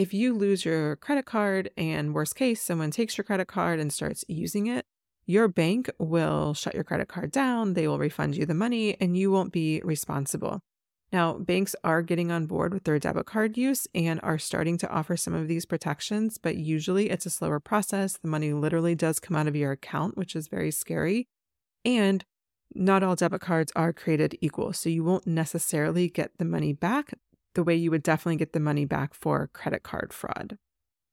If 0.00 0.14
you 0.14 0.32
lose 0.32 0.64
your 0.64 0.96
credit 0.96 1.26
card 1.26 1.68
and 1.76 2.14
worst 2.14 2.34
case, 2.34 2.62
someone 2.62 2.90
takes 2.90 3.18
your 3.18 3.24
credit 3.26 3.48
card 3.48 3.78
and 3.78 3.92
starts 3.92 4.24
using 4.28 4.66
it, 4.66 4.86
your 5.26 5.46
bank 5.46 5.90
will 5.98 6.54
shut 6.54 6.74
your 6.74 6.84
credit 6.84 7.06
card 7.06 7.30
down, 7.30 7.74
they 7.74 7.86
will 7.86 7.98
refund 7.98 8.34
you 8.34 8.46
the 8.46 8.54
money, 8.54 8.96
and 8.98 9.14
you 9.14 9.30
won't 9.30 9.52
be 9.52 9.82
responsible. 9.84 10.60
Now, 11.12 11.34
banks 11.34 11.76
are 11.84 12.00
getting 12.00 12.32
on 12.32 12.46
board 12.46 12.72
with 12.72 12.84
their 12.84 12.98
debit 12.98 13.26
card 13.26 13.58
use 13.58 13.86
and 13.94 14.18
are 14.22 14.38
starting 14.38 14.78
to 14.78 14.88
offer 14.88 15.18
some 15.18 15.34
of 15.34 15.48
these 15.48 15.66
protections, 15.66 16.38
but 16.38 16.56
usually 16.56 17.10
it's 17.10 17.26
a 17.26 17.30
slower 17.30 17.60
process. 17.60 18.16
The 18.16 18.28
money 18.28 18.54
literally 18.54 18.94
does 18.94 19.20
come 19.20 19.36
out 19.36 19.48
of 19.48 19.54
your 19.54 19.72
account, 19.72 20.16
which 20.16 20.34
is 20.34 20.48
very 20.48 20.70
scary. 20.70 21.28
And 21.84 22.24
not 22.74 23.02
all 23.02 23.16
debit 23.16 23.42
cards 23.42 23.70
are 23.76 23.92
created 23.92 24.38
equal. 24.40 24.72
So 24.72 24.88
you 24.88 25.04
won't 25.04 25.26
necessarily 25.26 26.08
get 26.08 26.38
the 26.38 26.46
money 26.46 26.72
back 26.72 27.12
the 27.54 27.64
way 27.64 27.74
you 27.74 27.90
would 27.90 28.02
definitely 28.02 28.36
get 28.36 28.52
the 28.52 28.60
money 28.60 28.84
back 28.84 29.14
for 29.14 29.48
credit 29.52 29.82
card 29.82 30.12
fraud. 30.12 30.58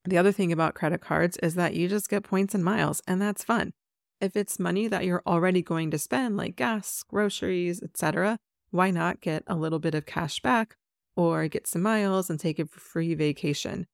The 0.06 0.18
other 0.18 0.32
thing 0.32 0.52
about 0.52 0.74
credit 0.74 1.02
cards 1.02 1.38
is 1.44 1.56
that 1.56 1.74
you 1.74 1.88
just 1.88 2.10
get 2.10 2.24
points 2.24 2.56
and 2.56 2.64
miles, 2.64 3.02
and 3.08 3.22
that's 3.22 3.44
fun. 3.44 3.74
If 4.22 4.36
it's 4.36 4.60
money 4.60 4.88
that 4.88 5.06
you're 5.06 5.24
already 5.28 5.62
going 5.62 5.92
to 5.92 5.98
spend, 5.98 6.38
like 6.38 6.56
gas, 6.56 7.04
groceries, 7.08 7.84
etc., 7.84 8.40
why 8.72 8.92
not 8.92 9.22
get 9.22 9.44
a 9.48 9.56
little 9.56 9.80
bit 9.80 9.96
of 9.96 10.06
cash 10.06 10.40
back 10.40 10.76
or 11.16 11.48
get 11.48 11.68
some 11.68 11.82
miles 11.82 12.30
and 12.30 12.40
take 12.40 12.60
a 12.60 12.66
free 12.66 13.16
vacation? 13.16 13.86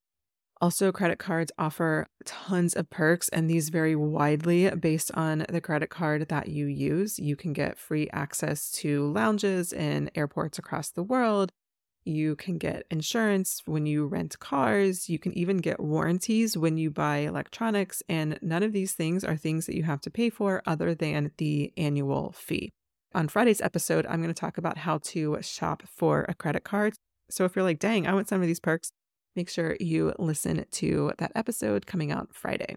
Also, 0.61 0.93
credit 0.93 1.19
cards 1.19 1.51
offer 1.57 2.07
tons 2.23 2.73
of 2.73 2.89
perks, 2.89 3.27
and 3.29 3.49
these 3.49 3.69
vary 3.69 3.95
widely 3.95 4.69
based 4.69 5.11
on 5.13 5.45
the 5.49 5.59
credit 5.59 5.89
card 5.89 6.29
that 6.29 6.47
you 6.47 6.67
use. 6.67 7.19
You 7.19 7.35
can 7.35 7.51
get 7.51 7.77
free 7.77 8.07
access 8.13 8.71
to 8.73 9.11
lounges 9.11 9.73
in 9.73 10.09
airports 10.15 10.57
across 10.57 10.89
the 10.89 11.03
world, 11.03 11.51
you 12.05 12.35
can 12.35 12.57
get 12.57 12.85
insurance 12.91 13.61
when 13.65 13.85
you 13.85 14.05
rent 14.05 14.39
cars. 14.39 15.09
You 15.09 15.19
can 15.19 15.37
even 15.37 15.57
get 15.57 15.79
warranties 15.79 16.57
when 16.57 16.77
you 16.77 16.91
buy 16.91 17.17
electronics. 17.17 18.03
And 18.09 18.37
none 18.41 18.63
of 18.63 18.73
these 18.73 18.93
things 18.93 19.23
are 19.23 19.37
things 19.37 19.65
that 19.65 19.75
you 19.75 19.83
have 19.83 20.01
to 20.01 20.11
pay 20.11 20.29
for 20.29 20.61
other 20.65 20.93
than 20.93 21.31
the 21.37 21.71
annual 21.77 22.31
fee. 22.33 22.71
On 23.15 23.27
Friday's 23.27 23.61
episode, 23.61 24.05
I'm 24.07 24.21
going 24.21 24.33
to 24.33 24.39
talk 24.39 24.57
about 24.57 24.79
how 24.79 24.97
to 24.99 25.37
shop 25.41 25.83
for 25.87 26.25
a 26.27 26.33
credit 26.33 26.63
card. 26.63 26.95
So 27.29 27.45
if 27.45 27.55
you're 27.55 27.63
like, 27.63 27.79
dang, 27.79 28.07
I 28.07 28.13
want 28.13 28.27
some 28.27 28.41
of 28.41 28.47
these 28.47 28.59
perks, 28.59 28.91
make 29.35 29.49
sure 29.49 29.77
you 29.79 30.13
listen 30.17 30.65
to 30.69 31.11
that 31.19 31.31
episode 31.35 31.85
coming 31.85 32.11
out 32.11 32.29
Friday. 32.33 32.75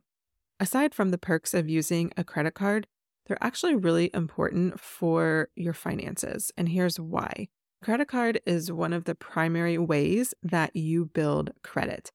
Aside 0.60 0.94
from 0.94 1.10
the 1.10 1.18
perks 1.18 1.52
of 1.54 1.68
using 1.68 2.12
a 2.16 2.24
credit 2.24 2.54
card, 2.54 2.86
they're 3.26 3.42
actually 3.42 3.74
really 3.74 4.10
important 4.14 4.78
for 4.78 5.48
your 5.56 5.72
finances. 5.72 6.52
And 6.56 6.68
here's 6.68 7.00
why. 7.00 7.48
Credit 7.82 8.08
card 8.08 8.40
is 8.46 8.72
one 8.72 8.92
of 8.92 9.04
the 9.04 9.14
primary 9.14 9.78
ways 9.78 10.34
that 10.42 10.74
you 10.74 11.06
build 11.06 11.52
credit. 11.62 12.10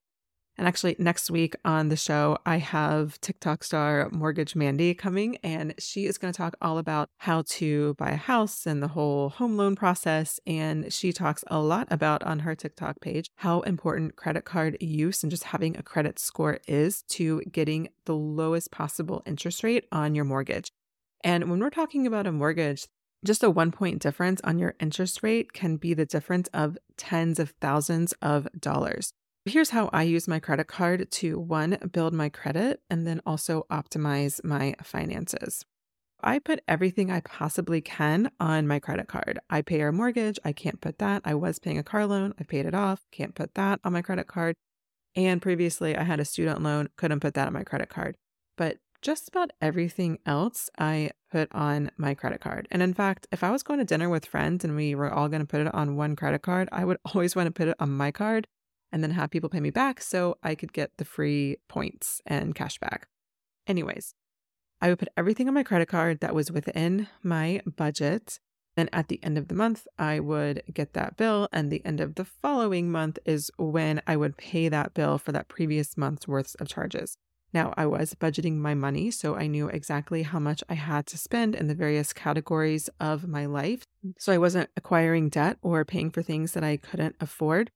And 0.58 0.68
actually, 0.68 0.96
next 1.00 1.32
week 1.32 1.56
on 1.64 1.90
the 1.90 1.96
show, 1.96 2.38
I 2.46 2.58
have 2.58 3.20
TikTok 3.22 3.64
star 3.64 4.10
Mortgage 4.12 4.56
Mandy 4.56 4.94
coming, 4.94 5.38
and 5.38 5.74
she 5.80 6.06
is 6.06 6.18
going 6.18 6.34
to 6.34 6.38
talk 6.38 6.56
all 6.62 6.78
about 6.78 7.10
how 7.20 7.44
to 7.44 7.94
buy 7.94 8.10
a 8.10 8.18
house 8.18 8.66
and 8.68 8.84
the 8.84 8.90
whole 8.90 9.30
home 9.30 9.56
loan 9.56 9.76
process. 9.76 10.40
And 10.46 10.92
she 10.92 11.14
talks 11.14 11.44
a 11.48 11.60
lot 11.60 11.88
about 11.90 12.22
on 12.24 12.40
her 12.40 12.54
TikTok 12.54 13.00
page 13.00 13.30
how 13.38 13.62
important 13.62 14.18
credit 14.18 14.44
card 14.44 14.78
use 14.82 15.24
and 15.24 15.32
just 15.32 15.46
having 15.46 15.78
a 15.78 15.84
credit 15.84 16.20
score 16.20 16.60
is 16.68 17.04
to 17.10 17.42
getting 17.52 17.88
the 18.06 18.16
lowest 18.16 18.72
possible 18.72 19.24
interest 19.26 19.64
rate 19.64 19.86
on 19.92 20.16
your 20.16 20.26
mortgage. 20.26 20.72
And 21.24 21.50
when 21.50 21.60
we're 21.60 21.70
talking 21.70 22.06
about 22.06 22.28
a 22.28 22.32
mortgage, 22.32 22.88
just 23.26 23.44
a 23.44 23.50
one 23.50 23.72
point 23.72 24.02
difference 24.02 24.42
on 24.44 24.58
your 24.58 24.76
interest 24.80 25.22
rate 25.24 25.54
can 25.54 25.78
be 25.78 25.94
the 25.94 26.06
difference 26.06 26.50
of 26.54 26.78
tens 26.98 27.40
of 27.40 27.54
thousands 27.62 28.14
of 28.22 28.48
dollars. 28.60 29.14
Here's 29.46 29.72
how 29.72 29.90
I 29.92 30.04
use 30.04 30.28
my 30.28 30.40
credit 30.40 30.68
card 30.68 31.10
to 31.12 31.40
one, 31.40 31.78
build 31.92 32.14
my 32.14 32.30
credit, 32.30 32.82
and 32.90 33.08
then 33.08 33.22
also 33.26 33.66
optimize 33.72 34.44
my 34.44 34.76
finances. 34.84 35.66
I 36.24 36.38
put 36.38 36.62
everything 36.68 37.10
I 37.10 37.22
possibly 37.22 37.82
can 37.82 38.30
on 38.40 38.68
my 38.68 38.78
credit 38.78 39.08
card. 39.08 39.40
I 39.50 39.64
pay 39.64 39.82
our 39.82 39.92
mortgage. 39.92 40.38
I 40.46 40.54
can't 40.54 40.80
put 40.80 41.00
that. 41.00 41.24
I 41.26 41.34
was 41.34 41.58
paying 41.58 41.80
a 41.80 41.84
car 41.84 42.06
loan. 42.06 42.36
I 42.40 42.44
paid 42.44 42.68
it 42.68 42.76
off. 42.76 43.02
Can't 43.12 43.34
put 43.34 43.56
that 43.56 43.80
on 43.84 43.94
my 43.94 44.04
credit 44.04 44.28
card. 44.28 44.56
And 45.16 45.42
previously, 45.42 45.98
I 45.98 46.04
had 46.04 46.20
a 46.20 46.26
student 46.26 46.62
loan. 46.62 46.90
Couldn't 46.96 47.22
put 47.22 47.34
that 47.34 47.48
on 47.48 47.54
my 47.54 47.64
credit 47.64 47.90
card. 47.90 48.18
But 48.58 48.78
just 49.02 49.28
about 49.28 49.52
everything 49.62 50.20
else 50.26 50.70
I 50.78 51.12
put 51.32 51.50
on 51.54 51.92
my 51.98 52.14
credit 52.14 52.42
card. 52.42 52.68
And 52.72 52.82
in 52.82 52.94
fact, 52.94 53.28
if 53.32 53.44
I 53.44 53.50
was 53.50 53.64
going 53.64 53.80
to 53.80 53.86
dinner 53.86 54.10
with 54.10 54.26
friends 54.26 54.64
and 54.64 54.76
we 54.76 54.96
were 54.96 55.12
all 55.12 55.28
going 55.28 55.42
to 55.42 55.48
put 55.48 55.62
it 55.62 55.74
on 55.74 55.96
one 55.96 56.16
credit 56.16 56.42
card, 56.42 56.70
I 56.72 56.86
would 56.86 56.98
always 57.14 57.36
want 57.36 57.48
to 57.48 57.52
put 57.52 57.68
it 57.68 57.76
on 57.80 57.92
my 57.92 58.12
card 58.12 58.48
and 58.92 59.02
then 59.04 59.12
have 59.12 59.32
people 59.32 59.50
pay 59.50 59.60
me 59.60 59.70
back 59.70 60.02
so 60.02 60.38
I 60.44 60.56
could 60.56 60.74
get 60.74 60.98
the 60.98 61.06
free 61.06 61.58
points 61.68 62.22
and 62.26 62.54
cash 62.54 62.78
back. 62.78 63.08
Anyways, 63.68 64.14
I 64.82 64.90
would 64.90 65.00
put 65.00 65.10
everything 65.16 65.48
on 65.48 65.54
my 65.54 65.64
credit 65.64 65.88
card 65.88 66.20
that 66.20 66.36
was 66.36 66.52
within 66.52 67.08
my 67.24 67.62
budget. 67.66 68.40
Then 68.76 68.90
at 68.92 69.08
the 69.08 69.24
end 69.24 69.38
of 69.38 69.48
the 69.48 69.56
month, 69.56 69.88
I 69.98 70.20
would 70.20 70.64
get 70.74 70.94
that 70.94 71.18
bill. 71.18 71.48
And 71.52 71.72
the 71.72 71.86
end 71.86 72.02
of 72.02 72.16
the 72.16 72.26
following 72.26 72.92
month 72.92 73.20
is 73.26 73.52
when 73.58 74.02
I 74.08 74.16
would 74.16 74.38
pay 74.38 74.70
that 74.70 74.94
bill 74.94 75.18
for 75.18 75.32
that 75.32 75.48
previous 75.48 75.98
month's 75.98 76.28
worth 76.28 76.56
of 76.60 76.68
charges. 76.68 77.18
Now, 77.54 77.74
I 77.76 77.86
was 77.86 78.14
budgeting 78.14 78.58
my 78.58 78.74
money, 78.74 79.12
so 79.12 79.36
I 79.36 79.48
knew 79.48 79.68
exactly 79.68 80.24
how 80.24 80.40
much 80.40 80.64
I 80.70 80.76
had 80.76 81.06
to 81.08 81.18
spend 81.18 81.54
in 81.54 81.68
the 81.68 81.76
various 81.76 82.14
categories 82.14 82.90
of 83.00 83.28
my 83.28 83.46
life. 83.46 83.84
So 84.18 84.32
I 84.32 84.38
wasn't 84.38 84.70
acquiring 84.78 85.30
debt 85.30 85.58
or 85.62 85.84
paying 85.84 86.12
for 86.12 86.22
things 86.22 86.54
that 86.54 86.64
I 86.64 86.78
couldn't 86.78 87.16
afford. 87.20 87.70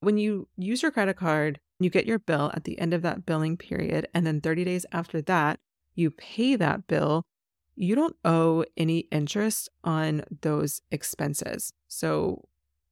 When 0.00 0.16
you 0.16 0.48
use 0.56 0.82
your 0.82 0.90
credit 0.90 1.16
card, 1.16 1.60
you 1.78 1.90
get 1.90 2.06
your 2.06 2.18
bill 2.18 2.50
at 2.54 2.64
the 2.64 2.78
end 2.78 2.94
of 2.94 3.02
that 3.02 3.26
billing 3.26 3.56
period, 3.56 4.08
and 4.14 4.26
then 4.26 4.40
30 4.40 4.64
days 4.64 4.86
after 4.92 5.20
that, 5.22 5.60
you 5.94 6.10
pay 6.10 6.56
that 6.56 6.86
bill. 6.86 7.22
You 7.76 7.94
don't 7.94 8.16
owe 8.24 8.64
any 8.76 9.00
interest 9.12 9.68
on 9.84 10.24
those 10.40 10.80
expenses. 10.90 11.72
So 11.86 12.44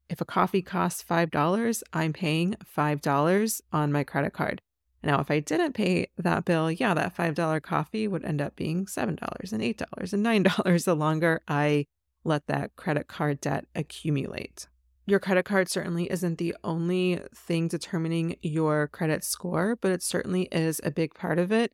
if 0.08 0.20
a 0.20 0.24
coffee 0.24 0.62
costs 0.62 1.02
$5, 1.02 1.82
I'm 1.92 2.12
paying 2.12 2.56
$5 2.76 3.60
on 3.72 3.90
my 3.90 4.04
credit 4.04 4.32
card. 4.32 4.60
Now, 5.06 5.20
if 5.20 5.30
I 5.30 5.38
didn't 5.38 5.74
pay 5.74 6.08
that 6.18 6.44
bill, 6.44 6.68
yeah, 6.68 6.92
that 6.92 7.16
$5 7.16 7.62
coffee 7.62 8.08
would 8.08 8.24
end 8.24 8.42
up 8.42 8.56
being 8.56 8.86
$7 8.86 9.52
and 9.52 9.62
$8 9.62 10.12
and 10.12 10.26
$9 10.26 10.84
the 10.84 10.96
longer 10.96 11.42
I 11.46 11.86
let 12.24 12.48
that 12.48 12.74
credit 12.74 13.06
card 13.06 13.40
debt 13.40 13.66
accumulate. 13.76 14.66
Your 15.06 15.20
credit 15.20 15.44
card 15.44 15.70
certainly 15.70 16.10
isn't 16.10 16.38
the 16.38 16.56
only 16.64 17.20
thing 17.32 17.68
determining 17.68 18.34
your 18.42 18.88
credit 18.88 19.22
score, 19.22 19.78
but 19.80 19.92
it 19.92 20.02
certainly 20.02 20.48
is 20.50 20.80
a 20.82 20.90
big 20.90 21.14
part 21.14 21.38
of 21.38 21.52
it. 21.52 21.70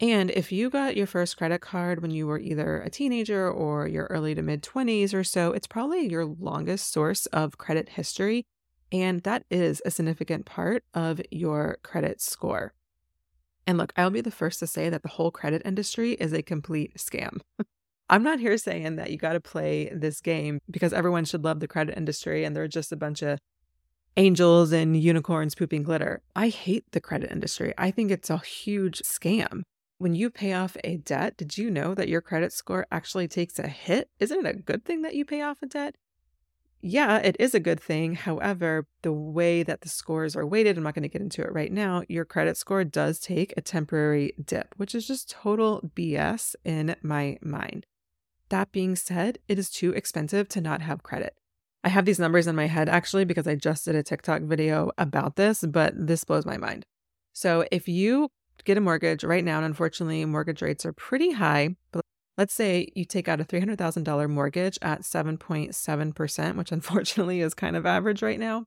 And 0.00 0.32
if 0.32 0.50
you 0.50 0.68
got 0.68 0.96
your 0.96 1.06
first 1.06 1.36
credit 1.36 1.60
card 1.60 2.02
when 2.02 2.10
you 2.10 2.26
were 2.26 2.40
either 2.40 2.82
a 2.82 2.90
teenager 2.90 3.48
or 3.48 3.86
your 3.86 4.08
early 4.10 4.34
to 4.34 4.42
mid 4.42 4.64
20s 4.64 5.14
or 5.14 5.22
so, 5.22 5.52
it's 5.52 5.68
probably 5.68 6.10
your 6.10 6.24
longest 6.24 6.92
source 6.92 7.26
of 7.26 7.58
credit 7.58 7.90
history 7.90 8.44
and 8.92 9.22
that 9.22 9.44
is 9.50 9.82
a 9.84 9.90
significant 9.90 10.44
part 10.44 10.84
of 10.94 11.20
your 11.30 11.78
credit 11.82 12.20
score. 12.20 12.74
And 13.66 13.78
look, 13.78 13.92
I'll 13.96 14.10
be 14.10 14.20
the 14.20 14.30
first 14.30 14.60
to 14.60 14.66
say 14.66 14.88
that 14.88 15.02
the 15.02 15.08
whole 15.08 15.30
credit 15.30 15.62
industry 15.64 16.12
is 16.12 16.32
a 16.32 16.42
complete 16.42 16.96
scam. 16.96 17.38
I'm 18.10 18.22
not 18.22 18.40
here 18.40 18.58
saying 18.58 18.96
that 18.96 19.10
you 19.10 19.16
got 19.16 19.32
to 19.32 19.40
play 19.40 19.90
this 19.94 20.20
game 20.20 20.60
because 20.70 20.92
everyone 20.92 21.24
should 21.24 21.44
love 21.44 21.60
the 21.60 21.68
credit 21.68 21.96
industry 21.96 22.44
and 22.44 22.54
they're 22.54 22.68
just 22.68 22.92
a 22.92 22.96
bunch 22.96 23.22
of 23.22 23.38
angels 24.16 24.72
and 24.72 25.00
unicorns 25.00 25.54
pooping 25.54 25.84
glitter. 25.84 26.20
I 26.36 26.48
hate 26.48 26.84
the 26.92 27.00
credit 27.00 27.30
industry. 27.30 27.72
I 27.78 27.90
think 27.90 28.10
it's 28.10 28.28
a 28.28 28.38
huge 28.38 29.00
scam. 29.02 29.62
when 29.98 30.14
you 30.16 30.30
pay 30.30 30.52
off 30.52 30.76
a 30.82 30.96
debt, 30.96 31.36
did 31.36 31.56
you 31.56 31.70
know 31.70 31.94
that 31.94 32.08
your 32.08 32.20
credit 32.20 32.52
score 32.52 32.86
actually 32.90 33.28
takes 33.28 33.60
a 33.60 33.68
hit? 33.68 34.10
Isn't 34.18 34.44
it 34.44 34.56
a 34.56 34.58
good 34.58 34.84
thing 34.84 35.02
that 35.02 35.14
you 35.14 35.24
pay 35.24 35.42
off 35.42 35.62
a 35.62 35.66
debt? 35.66 35.94
Yeah, 36.84 37.18
it 37.18 37.36
is 37.38 37.54
a 37.54 37.60
good 37.60 37.78
thing. 37.80 38.16
However, 38.16 38.88
the 39.02 39.12
way 39.12 39.62
that 39.62 39.82
the 39.82 39.88
scores 39.88 40.34
are 40.34 40.44
weighted, 40.44 40.76
I'm 40.76 40.82
not 40.82 40.94
going 40.94 41.04
to 41.04 41.08
get 41.08 41.22
into 41.22 41.40
it 41.40 41.52
right 41.52 41.70
now, 41.70 42.02
your 42.08 42.24
credit 42.24 42.56
score 42.56 42.82
does 42.82 43.20
take 43.20 43.54
a 43.56 43.60
temporary 43.60 44.34
dip, 44.44 44.74
which 44.76 44.92
is 44.92 45.06
just 45.06 45.30
total 45.30 45.92
BS 45.94 46.56
in 46.64 46.96
my 47.00 47.38
mind. 47.40 47.86
That 48.48 48.72
being 48.72 48.96
said, 48.96 49.38
it 49.46 49.60
is 49.60 49.70
too 49.70 49.92
expensive 49.92 50.48
to 50.48 50.60
not 50.60 50.82
have 50.82 51.04
credit. 51.04 51.38
I 51.84 51.88
have 51.88 52.04
these 52.04 52.18
numbers 52.18 52.48
in 52.48 52.56
my 52.56 52.66
head 52.66 52.88
actually 52.88 53.24
because 53.24 53.46
I 53.46 53.54
just 53.54 53.84
did 53.84 53.94
a 53.94 54.02
TikTok 54.02 54.42
video 54.42 54.90
about 54.98 55.36
this, 55.36 55.64
but 55.64 55.94
this 55.96 56.24
blows 56.24 56.44
my 56.44 56.56
mind. 56.56 56.84
So 57.32 57.64
if 57.70 57.86
you 57.88 58.28
get 58.64 58.76
a 58.76 58.80
mortgage 58.80 59.22
right 59.22 59.44
now, 59.44 59.58
and 59.58 59.66
unfortunately, 59.66 60.24
mortgage 60.24 60.62
rates 60.62 60.84
are 60.84 60.92
pretty 60.92 61.30
high, 61.30 61.76
but 61.92 62.04
let's 62.36 62.54
say 62.54 62.90
you 62.94 63.04
take 63.04 63.28
out 63.28 63.40
a 63.40 63.44
$300,000 63.44 64.30
mortgage 64.30 64.78
at 64.82 65.02
7.7%, 65.02 66.56
which 66.56 66.72
unfortunately 66.72 67.40
is 67.40 67.54
kind 67.54 67.76
of 67.76 67.86
average 67.86 68.22
right 68.22 68.40
now, 68.40 68.66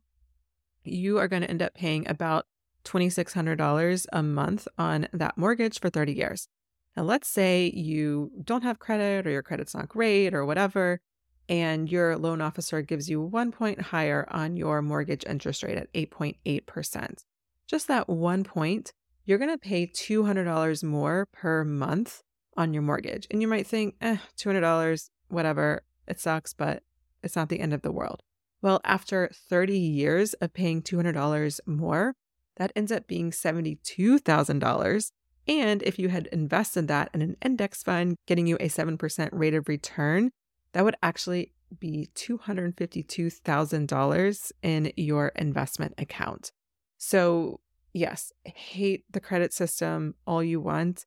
you 0.83 1.17
are 1.17 1.27
going 1.27 1.41
to 1.41 1.49
end 1.49 1.61
up 1.61 1.73
paying 1.73 2.07
about 2.07 2.45
$2,600 2.85 4.05
a 4.13 4.23
month 4.23 4.67
on 4.77 5.07
that 5.11 5.37
mortgage 5.37 5.79
for 5.79 5.89
30 5.89 6.13
years. 6.13 6.47
Now, 6.95 7.03
let's 7.03 7.27
say 7.27 7.71
you 7.73 8.31
don't 8.43 8.63
have 8.63 8.79
credit 8.79 9.27
or 9.27 9.31
your 9.31 9.43
credit's 9.43 9.75
not 9.75 9.89
great 9.89 10.33
or 10.33 10.45
whatever, 10.45 11.01
and 11.49 11.91
your 11.91 12.17
loan 12.17 12.41
officer 12.41 12.81
gives 12.81 13.09
you 13.09 13.21
one 13.21 13.51
point 13.51 13.81
higher 13.81 14.27
on 14.29 14.55
your 14.55 14.81
mortgage 14.81 15.25
interest 15.27 15.63
rate 15.63 15.77
at 15.77 15.91
8.8%. 15.93 17.23
Just 17.67 17.87
that 17.87 18.07
one 18.07 18.43
point, 18.43 18.93
you're 19.25 19.39
going 19.39 19.51
to 19.51 19.57
pay 19.57 19.87
$200 19.87 20.83
more 20.83 21.27
per 21.33 21.63
month 21.63 22.21
on 22.55 22.73
your 22.73 22.83
mortgage. 22.83 23.27
And 23.29 23.41
you 23.41 23.47
might 23.47 23.67
think, 23.67 23.95
eh, 24.01 24.17
$200, 24.37 25.09
whatever, 25.27 25.83
it 26.07 26.19
sucks, 26.19 26.53
but 26.53 26.83
it's 27.23 27.35
not 27.35 27.49
the 27.49 27.59
end 27.59 27.73
of 27.73 27.81
the 27.81 27.91
world. 27.91 28.21
Well, 28.61 28.79
after 28.83 29.29
30 29.33 29.77
years 29.77 30.33
of 30.35 30.53
paying 30.53 30.81
$200 30.81 31.59
more, 31.65 32.15
that 32.55 32.71
ends 32.75 32.91
up 32.91 33.07
being 33.07 33.31
$72,000. 33.31 35.11
And 35.47 35.83
if 35.83 35.99
you 35.99 36.09
had 36.09 36.25
invested 36.27 36.87
that 36.87 37.09
in 37.13 37.21
an 37.21 37.37
index 37.43 37.83
fund, 37.83 38.15
getting 38.25 38.47
you 38.47 38.57
a 38.59 38.69
7% 38.69 39.29
rate 39.31 39.53
of 39.53 39.67
return, 39.67 40.31
that 40.73 40.83
would 40.83 40.95
actually 41.03 41.53
be 41.79 42.09
$252,000 42.15 44.51
in 44.61 44.91
your 44.95 45.27
investment 45.35 45.93
account. 45.97 46.51
So, 46.97 47.59
yes, 47.93 48.31
hate 48.43 49.05
the 49.11 49.19
credit 49.19 49.53
system 49.53 50.15
all 50.25 50.43
you 50.43 50.59
want. 50.59 51.05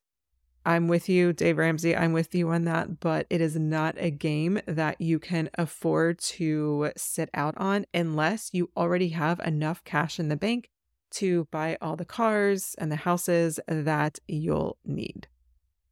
I'm 0.69 0.87
with 0.87 1.09
you, 1.09 1.33
Dave 1.33 1.57
Ramsey. 1.57 1.95
I'm 1.95 2.13
with 2.13 2.35
you 2.35 2.49
on 2.49 2.65
that, 2.65 2.99
but 2.99 3.25
it 3.31 3.41
is 3.41 3.55
not 3.55 3.95
a 3.97 4.11
game 4.11 4.61
that 4.67 5.01
you 5.01 5.17
can 5.17 5.49
afford 5.55 6.19
to 6.19 6.91
sit 6.95 7.27
out 7.33 7.55
on 7.57 7.87
unless 7.91 8.51
you 8.53 8.69
already 8.77 9.09
have 9.09 9.39
enough 9.39 9.83
cash 9.83 10.19
in 10.19 10.27
the 10.29 10.35
bank 10.35 10.69
to 11.13 11.47
buy 11.49 11.75
all 11.81 11.95
the 11.95 12.05
cars 12.05 12.75
and 12.77 12.91
the 12.91 12.97
houses 12.97 13.59
that 13.67 14.19
you'll 14.27 14.77
need. 14.85 15.27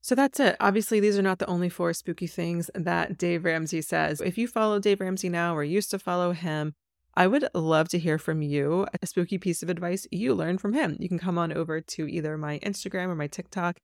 So 0.02 0.14
that's 0.14 0.40
it. 0.40 0.56
Obviously, 0.60 1.00
these 1.00 1.18
are 1.18 1.24
not 1.24 1.40
the 1.40 1.50
only 1.50 1.70
four 1.70 1.92
spooky 1.94 2.28
things 2.28 2.70
that 2.76 3.18
Dave 3.18 3.46
Ramsey 3.46 3.82
says. 3.82 4.22
If 4.22 4.38
you 4.38 4.48
follow 4.48 4.78
Dave 4.78 5.02
Ramsey 5.02 5.30
now 5.30 5.56
or 5.56 5.64
used 5.64 5.90
to 5.90 5.98
follow 5.98 6.34
him, 6.34 6.76
I 7.16 7.26
would 7.26 7.50
love 7.56 7.90
to 7.90 7.98
hear 7.98 8.20
from 8.20 8.44
you 8.44 8.86
a 9.02 9.08
spooky 9.08 9.40
piece 9.40 9.64
of 9.64 9.72
advice 9.72 10.06
you 10.12 10.36
learned 10.36 10.62
from 10.62 10.74
him. 10.74 10.98
You 11.00 11.10
can 11.10 11.18
come 11.18 11.40
on 11.40 11.52
over 11.52 11.82
to 11.82 12.08
either 12.08 12.38
my 12.38 12.60
Instagram 12.60 13.08
or 13.08 13.16
my 13.16 13.26
TikTok 13.26 13.80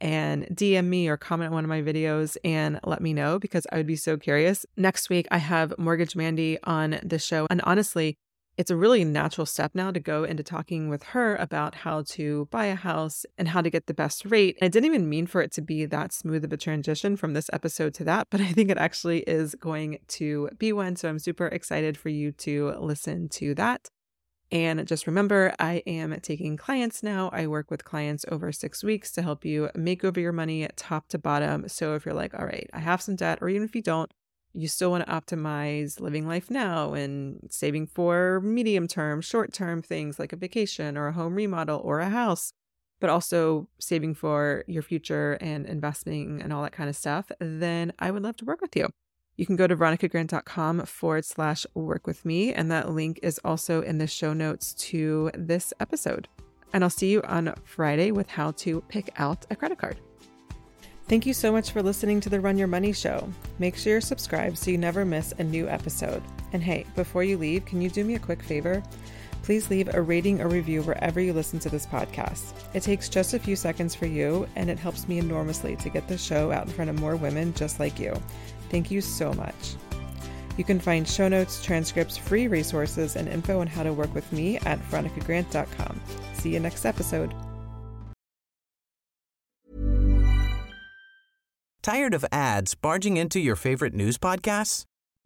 and 0.00 0.46
DM 0.52 0.86
me 0.86 1.08
or 1.08 1.16
comment 1.16 1.48
on 1.48 1.54
one 1.54 1.64
of 1.64 1.68
my 1.68 1.82
videos 1.82 2.36
and 2.44 2.80
let 2.84 3.00
me 3.00 3.12
know 3.12 3.38
because 3.38 3.66
I 3.72 3.76
would 3.76 3.86
be 3.86 3.96
so 3.96 4.16
curious. 4.16 4.64
Next 4.76 5.10
week, 5.10 5.26
I 5.30 5.38
have 5.38 5.74
Mortgage 5.78 6.16
Mandy 6.16 6.58
on 6.64 7.00
the 7.02 7.18
show. 7.18 7.46
And 7.50 7.60
honestly, 7.62 8.16
it's 8.58 8.72
a 8.72 8.76
really 8.76 9.04
natural 9.04 9.46
step 9.46 9.70
now 9.72 9.92
to 9.92 10.00
go 10.00 10.24
into 10.24 10.42
talking 10.42 10.88
with 10.88 11.04
her 11.04 11.36
about 11.36 11.76
how 11.76 12.02
to 12.08 12.48
buy 12.50 12.66
a 12.66 12.74
house 12.74 13.24
and 13.38 13.46
how 13.46 13.62
to 13.62 13.70
get 13.70 13.86
the 13.86 13.94
best 13.94 14.24
rate. 14.24 14.58
I 14.60 14.66
didn't 14.66 14.86
even 14.86 15.08
mean 15.08 15.28
for 15.28 15.40
it 15.40 15.52
to 15.52 15.62
be 15.62 15.84
that 15.84 16.12
smooth 16.12 16.44
of 16.44 16.52
a 16.52 16.56
transition 16.56 17.16
from 17.16 17.34
this 17.34 17.48
episode 17.52 17.94
to 17.94 18.04
that, 18.04 18.26
but 18.30 18.40
I 18.40 18.48
think 18.52 18.68
it 18.68 18.76
actually 18.76 19.20
is 19.20 19.54
going 19.54 20.00
to 20.08 20.50
be 20.58 20.72
one. 20.72 20.96
So 20.96 21.08
I'm 21.08 21.20
super 21.20 21.46
excited 21.46 21.96
for 21.96 22.08
you 22.08 22.32
to 22.32 22.74
listen 22.80 23.28
to 23.30 23.54
that. 23.54 23.90
And 24.50 24.86
just 24.86 25.06
remember, 25.06 25.54
I 25.58 25.82
am 25.86 26.18
taking 26.20 26.56
clients 26.56 27.02
now. 27.02 27.28
I 27.32 27.46
work 27.46 27.70
with 27.70 27.84
clients 27.84 28.24
over 28.30 28.50
six 28.50 28.82
weeks 28.82 29.12
to 29.12 29.22
help 29.22 29.44
you 29.44 29.68
make 29.74 30.04
over 30.04 30.18
your 30.18 30.32
money 30.32 30.66
top 30.74 31.08
to 31.08 31.18
bottom. 31.18 31.68
So 31.68 31.94
if 31.94 32.06
you're 32.06 32.14
like, 32.14 32.32
all 32.32 32.46
right, 32.46 32.68
I 32.72 32.78
have 32.78 33.02
some 33.02 33.16
debt, 33.16 33.38
or 33.42 33.50
even 33.50 33.64
if 33.64 33.76
you 33.76 33.82
don't, 33.82 34.10
you 34.54 34.66
still 34.66 34.90
want 34.90 35.06
to 35.06 35.12
optimize 35.12 36.00
living 36.00 36.26
life 36.26 36.50
now 36.50 36.94
and 36.94 37.46
saving 37.50 37.86
for 37.88 38.40
medium 38.40 38.88
term, 38.88 39.20
short 39.20 39.52
term 39.52 39.82
things 39.82 40.18
like 40.18 40.32
a 40.32 40.36
vacation 40.36 40.96
or 40.96 41.08
a 41.08 41.12
home 41.12 41.34
remodel 41.34 41.80
or 41.84 42.00
a 42.00 42.08
house, 42.08 42.52
but 43.00 43.10
also 43.10 43.68
saving 43.78 44.14
for 44.14 44.64
your 44.66 44.82
future 44.82 45.34
and 45.42 45.66
investing 45.66 46.40
and 46.42 46.52
all 46.52 46.62
that 46.62 46.72
kind 46.72 46.88
of 46.88 46.96
stuff, 46.96 47.30
then 47.38 47.92
I 47.98 48.10
would 48.10 48.22
love 48.22 48.36
to 48.38 48.46
work 48.46 48.62
with 48.62 48.74
you. 48.74 48.88
You 49.38 49.46
can 49.46 49.54
go 49.54 49.68
to 49.68 49.76
veronicagrant.com 49.76 50.84
forward 50.86 51.24
slash 51.24 51.64
work 51.72 52.08
with 52.08 52.24
me, 52.24 52.52
and 52.52 52.70
that 52.72 52.90
link 52.90 53.20
is 53.22 53.40
also 53.44 53.82
in 53.82 53.98
the 53.98 54.08
show 54.08 54.32
notes 54.32 54.74
to 54.74 55.30
this 55.32 55.72
episode. 55.78 56.26
And 56.72 56.82
I'll 56.82 56.90
see 56.90 57.12
you 57.12 57.22
on 57.22 57.54
Friday 57.62 58.10
with 58.10 58.28
how 58.28 58.50
to 58.50 58.82
pick 58.88 59.10
out 59.16 59.46
a 59.48 59.54
credit 59.54 59.78
card. 59.78 60.00
Thank 61.06 61.24
you 61.24 61.32
so 61.32 61.52
much 61.52 61.70
for 61.70 61.84
listening 61.84 62.20
to 62.20 62.28
the 62.28 62.40
Run 62.40 62.58
Your 62.58 62.66
Money 62.66 62.92
Show. 62.92 63.32
Make 63.60 63.76
sure 63.76 63.92
you're 63.92 64.00
subscribed 64.00 64.58
so 64.58 64.72
you 64.72 64.76
never 64.76 65.04
miss 65.04 65.32
a 65.38 65.44
new 65.44 65.68
episode. 65.68 66.22
And 66.52 66.60
hey, 66.60 66.84
before 66.96 67.22
you 67.22 67.38
leave, 67.38 67.64
can 67.64 67.80
you 67.80 67.88
do 67.90 68.04
me 68.04 68.16
a 68.16 68.18
quick 68.18 68.42
favor? 68.42 68.82
Please 69.42 69.70
leave 69.70 69.92
a 69.94 70.02
rating 70.02 70.40
or 70.40 70.48
review 70.48 70.82
wherever 70.82 71.20
you 71.20 71.32
listen 71.32 71.58
to 71.60 71.70
this 71.70 71.86
podcast. 71.86 72.52
It 72.74 72.82
takes 72.82 73.08
just 73.08 73.34
a 73.34 73.38
few 73.38 73.56
seconds 73.56 73.94
for 73.94 74.06
you, 74.06 74.46
and 74.56 74.68
it 74.68 74.78
helps 74.78 75.08
me 75.08 75.18
enormously 75.18 75.76
to 75.76 75.88
get 75.88 76.06
the 76.08 76.18
show 76.18 76.52
out 76.52 76.66
in 76.66 76.72
front 76.72 76.90
of 76.90 77.00
more 77.00 77.16
women 77.16 77.54
just 77.54 77.80
like 77.80 77.98
you. 77.98 78.14
Thank 78.70 78.90
you 78.90 79.00
so 79.00 79.32
much. 79.32 79.74
You 80.58 80.64
can 80.64 80.80
find 80.80 81.08
show 81.08 81.28
notes, 81.28 81.64
transcripts, 81.64 82.18
free 82.18 82.48
resources, 82.48 83.16
and 83.16 83.28
info 83.28 83.60
on 83.60 83.68
how 83.68 83.84
to 83.84 83.92
work 83.92 84.12
with 84.14 84.30
me 84.32 84.58
at 84.58 84.80
veronicagrant.com. 84.90 86.00
See 86.34 86.52
you 86.52 86.60
next 86.60 86.84
episode. 86.84 87.32
Tired 91.80 92.12
of 92.12 92.24
ads 92.30 92.74
barging 92.74 93.16
into 93.16 93.40
your 93.40 93.56
favorite 93.56 93.94
news 93.94 94.18
podcasts? 94.18 94.87